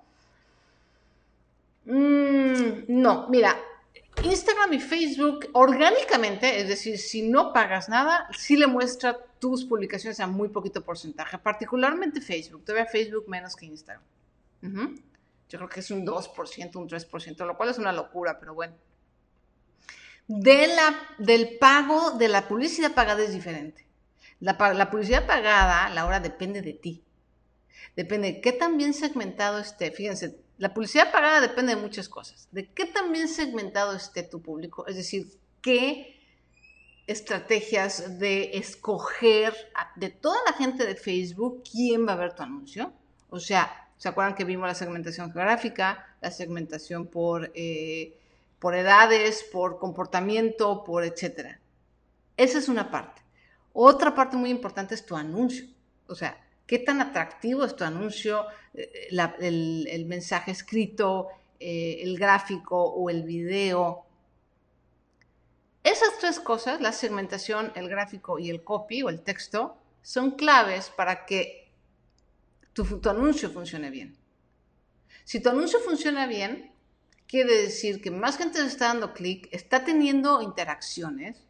[1.84, 3.56] Mm, no, mira,
[4.24, 10.20] Instagram y Facebook orgánicamente, es decir, si no pagas nada, sí le muestra tus publicaciones
[10.20, 14.04] a muy poquito porcentaje, particularmente Facebook, todavía Facebook menos que Instagram.
[15.48, 18.74] Yo creo que es un 2%, un 3%, lo cual es una locura, pero bueno.
[20.26, 23.86] De la, del pago, de la publicidad pagada es diferente.
[24.40, 27.04] La, la publicidad pagada, la hora depende de ti.
[27.94, 29.92] Depende de qué tan bien segmentado esté.
[29.92, 32.48] Fíjense, la publicidad pagada depende de muchas cosas.
[32.50, 35.28] De qué tan bien segmentado esté tu público, es decir,
[35.62, 36.15] qué
[37.06, 39.54] estrategias de escoger
[39.94, 42.92] de toda la gente de Facebook quién va a ver tu anuncio.
[43.30, 48.18] O sea, ¿se acuerdan que vimos la segmentación geográfica, la segmentación por, eh,
[48.58, 51.60] por edades, por comportamiento, por etcétera?
[52.36, 53.22] Esa es una parte.
[53.72, 55.66] Otra parte muy importante es tu anuncio.
[56.08, 61.28] O sea, qué tan atractivo es tu anuncio, eh, el, mensaje escrito,
[61.60, 64.05] eh, el gráfico o el video.
[65.86, 70.90] Esas tres cosas, la segmentación, el gráfico y el copy o el texto, son claves
[70.90, 71.70] para que
[72.72, 74.18] tu, anuncio funcione bien.
[75.22, 76.72] Si tu anuncio funciona bien,
[77.28, 81.44] quiere decir que más gente está dando clic, está teniendo interacciones,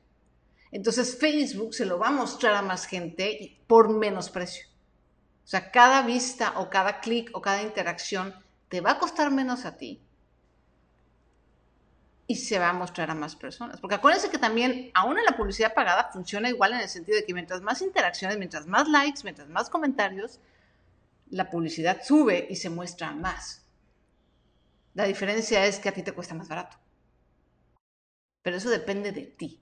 [0.70, 4.66] entonces Facebook se lo va a mostrar a más gente por menos precio.
[5.47, 8.34] O sea, cada vista o cada clic o cada interacción
[8.68, 10.05] te va a costar menos a ti
[12.27, 13.81] y se va a mostrar a más personas.
[13.81, 17.24] Porque acuérdense que también, aún en la publicidad pagada, funciona igual en el sentido de
[17.24, 20.41] que mientras más interacciones, mientras más likes, mientras más comentarios,
[21.31, 23.62] la publicidad sube y se muestra más.
[24.95, 26.77] La diferencia es que a ti te cuesta más barato.
[28.43, 29.61] Pero eso depende de ti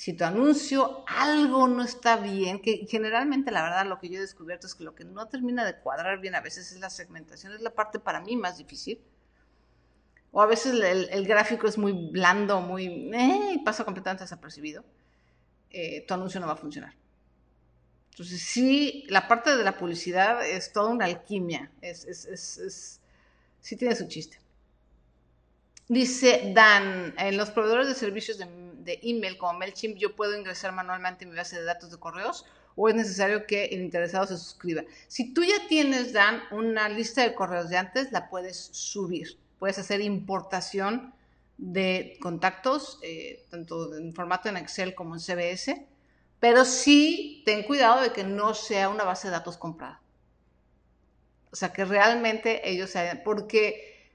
[0.00, 4.22] si tu anuncio algo no está bien, que generalmente la verdad lo que yo he
[4.22, 7.52] descubierto es que lo que no termina de cuadrar bien a veces es la segmentación,
[7.52, 8.98] es la parte para mí más difícil.
[10.32, 10.74] O a veces
[11.10, 13.10] el, gráfico es muy blando, muy...
[13.12, 14.84] Eh, y pasa completamente desapercibido.
[15.70, 16.94] Eh, tu anuncio no va a funcionar.
[18.10, 21.70] Entonces sí, la parte de la publicidad es toda una alquimia,
[23.60, 24.38] sí tiene su chiste.
[25.88, 28.46] Dice Dan, en los proveedores de servicios de
[28.84, 32.46] de email como MailChimp, yo puedo ingresar manualmente en mi base de datos de correos
[32.76, 34.82] o es necesario que el interesado se suscriba.
[35.08, 39.36] Si tú ya tienes, Dan, una lista de correos de antes, la puedes subir.
[39.60, 41.14] Puedes hacer importación
[41.58, 45.86] de contactos, eh, tanto en formato en Excel como en CBS,
[46.40, 50.00] pero sí ten cuidado de que no sea una base de datos comprada.
[51.52, 54.10] O sea, que realmente ellos hayan, porque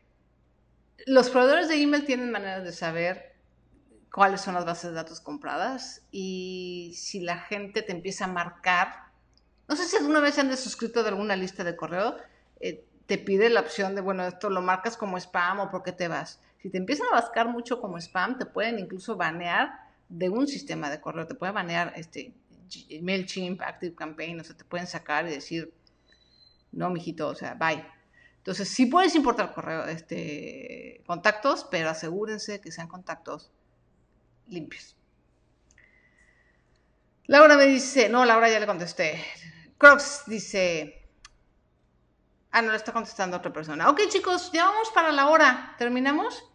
[1.06, 3.36] los proveedores de email tienen maneras de saber
[4.12, 9.12] cuáles son las bases de datos compradas y si la gente te empieza a marcar,
[9.68, 12.16] no sé si alguna vez se han suscrito de alguna lista de correo,
[12.60, 15.92] eh, te pide la opción de, bueno, esto lo marcas como spam o por qué
[15.92, 16.40] te vas.
[16.62, 19.72] Si te empiezan a buscar mucho como spam, te pueden incluso banear
[20.10, 22.34] de un sistema de correo, te puede banear este
[23.02, 25.74] MailChimp, ActiveCampaign, o sea, te pueden sacar y decir,
[26.72, 27.86] no, mijito, o sea, bye.
[28.38, 33.52] Entonces, sí puedes importar correo, este, contactos, pero asegúrense que sean contactos
[34.48, 34.96] limpios.
[37.28, 39.24] Laura me dice, no, Laura ya le contesté.
[39.78, 41.05] Crocs dice,
[42.56, 43.90] ah, no, le está contestando otra persona.
[43.90, 45.76] Ok, chicos, ya vamos para la hora.
[45.78, 46.46] ¿Terminamos?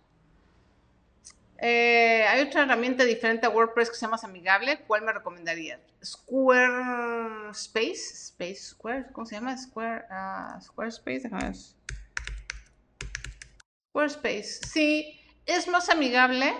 [1.58, 4.80] Eh, hay otra herramienta diferente a WordPress que sea más amigable.
[4.86, 5.78] ¿Cuál me recomendarías?
[6.02, 7.92] Squarespace.
[7.92, 9.56] Space Square, ¿cómo se llama?
[9.58, 11.28] Square, uh, Squarespace.
[13.90, 14.60] Squarespace.
[14.66, 16.54] Sí, es más amigable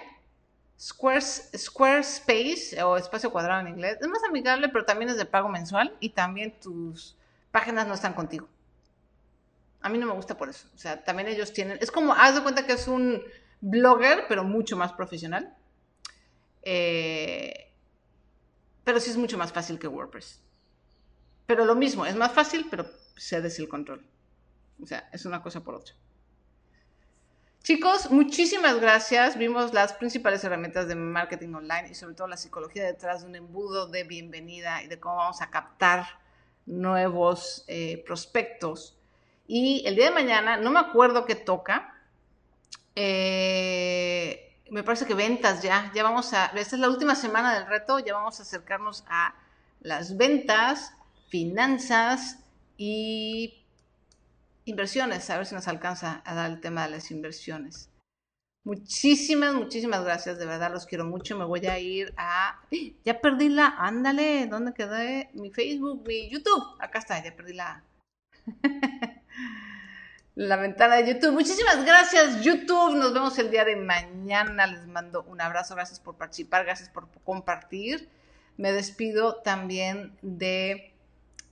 [0.80, 5.94] Squarespace o espacio cuadrado en inglés es más amigable, pero también es de pago mensual
[6.00, 7.18] y también tus
[7.50, 8.48] páginas no están contigo.
[9.82, 10.68] A mí no me gusta por eso.
[10.74, 11.78] O sea, también ellos tienen.
[11.80, 13.22] Es como, haz de cuenta que es un
[13.60, 15.56] blogger, pero mucho más profesional.
[16.62, 17.72] Eh,
[18.84, 20.40] pero sí es mucho más fácil que WordPress.
[21.46, 24.06] Pero lo mismo, es más fácil, pero cedes el control.
[24.82, 25.94] O sea, es una cosa por otra.
[27.62, 29.36] Chicos, muchísimas gracias.
[29.36, 33.36] Vimos las principales herramientas de marketing online y sobre todo la psicología detrás de un
[33.36, 36.06] embudo de bienvenida y de cómo vamos a captar
[36.64, 38.99] nuevos eh, prospectos.
[39.52, 41.92] Y el día de mañana, no me acuerdo qué toca.
[42.94, 45.90] Eh, me parece que ventas ya.
[45.92, 46.46] Ya vamos a.
[46.54, 47.98] Esta es la última semana del reto.
[47.98, 49.34] Ya vamos a acercarnos a
[49.80, 50.94] las ventas,
[51.30, 52.38] finanzas
[52.76, 53.66] y
[54.66, 57.90] inversiones, a ver si nos alcanza a dar el tema de las inversiones.
[58.62, 61.36] Muchísimas, muchísimas gracias, de verdad los quiero mucho.
[61.36, 62.60] Me voy a ir a...
[63.04, 63.74] Ya perdí la...
[63.78, 64.96] Ándale, ¿dónde quedó
[65.32, 66.62] mi Facebook, mi YouTube?
[66.78, 67.82] Acá está, ya perdí la...
[70.34, 71.32] la ventana de YouTube.
[71.32, 72.96] Muchísimas gracias, YouTube.
[72.96, 74.66] Nos vemos el día de mañana.
[74.66, 75.74] Les mando un abrazo.
[75.74, 78.08] Gracias por participar, gracias por compartir.
[78.56, 80.94] Me despido también de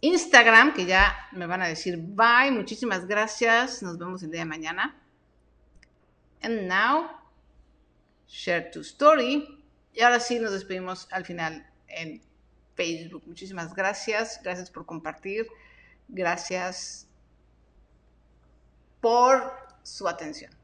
[0.00, 2.50] Instagram, que ya me van a decir bye.
[2.50, 3.82] Muchísimas gracias.
[3.82, 4.96] Nos vemos el día de mañana.
[6.42, 7.10] And now,
[8.28, 9.60] share to story.
[9.92, 12.22] Y ahora sí nos despedimos al final en
[12.76, 13.24] Facebook.
[13.26, 14.40] Muchísimas gracias.
[14.44, 15.48] Gracias por compartir.
[16.06, 17.07] Gracias
[19.00, 20.57] por su atención.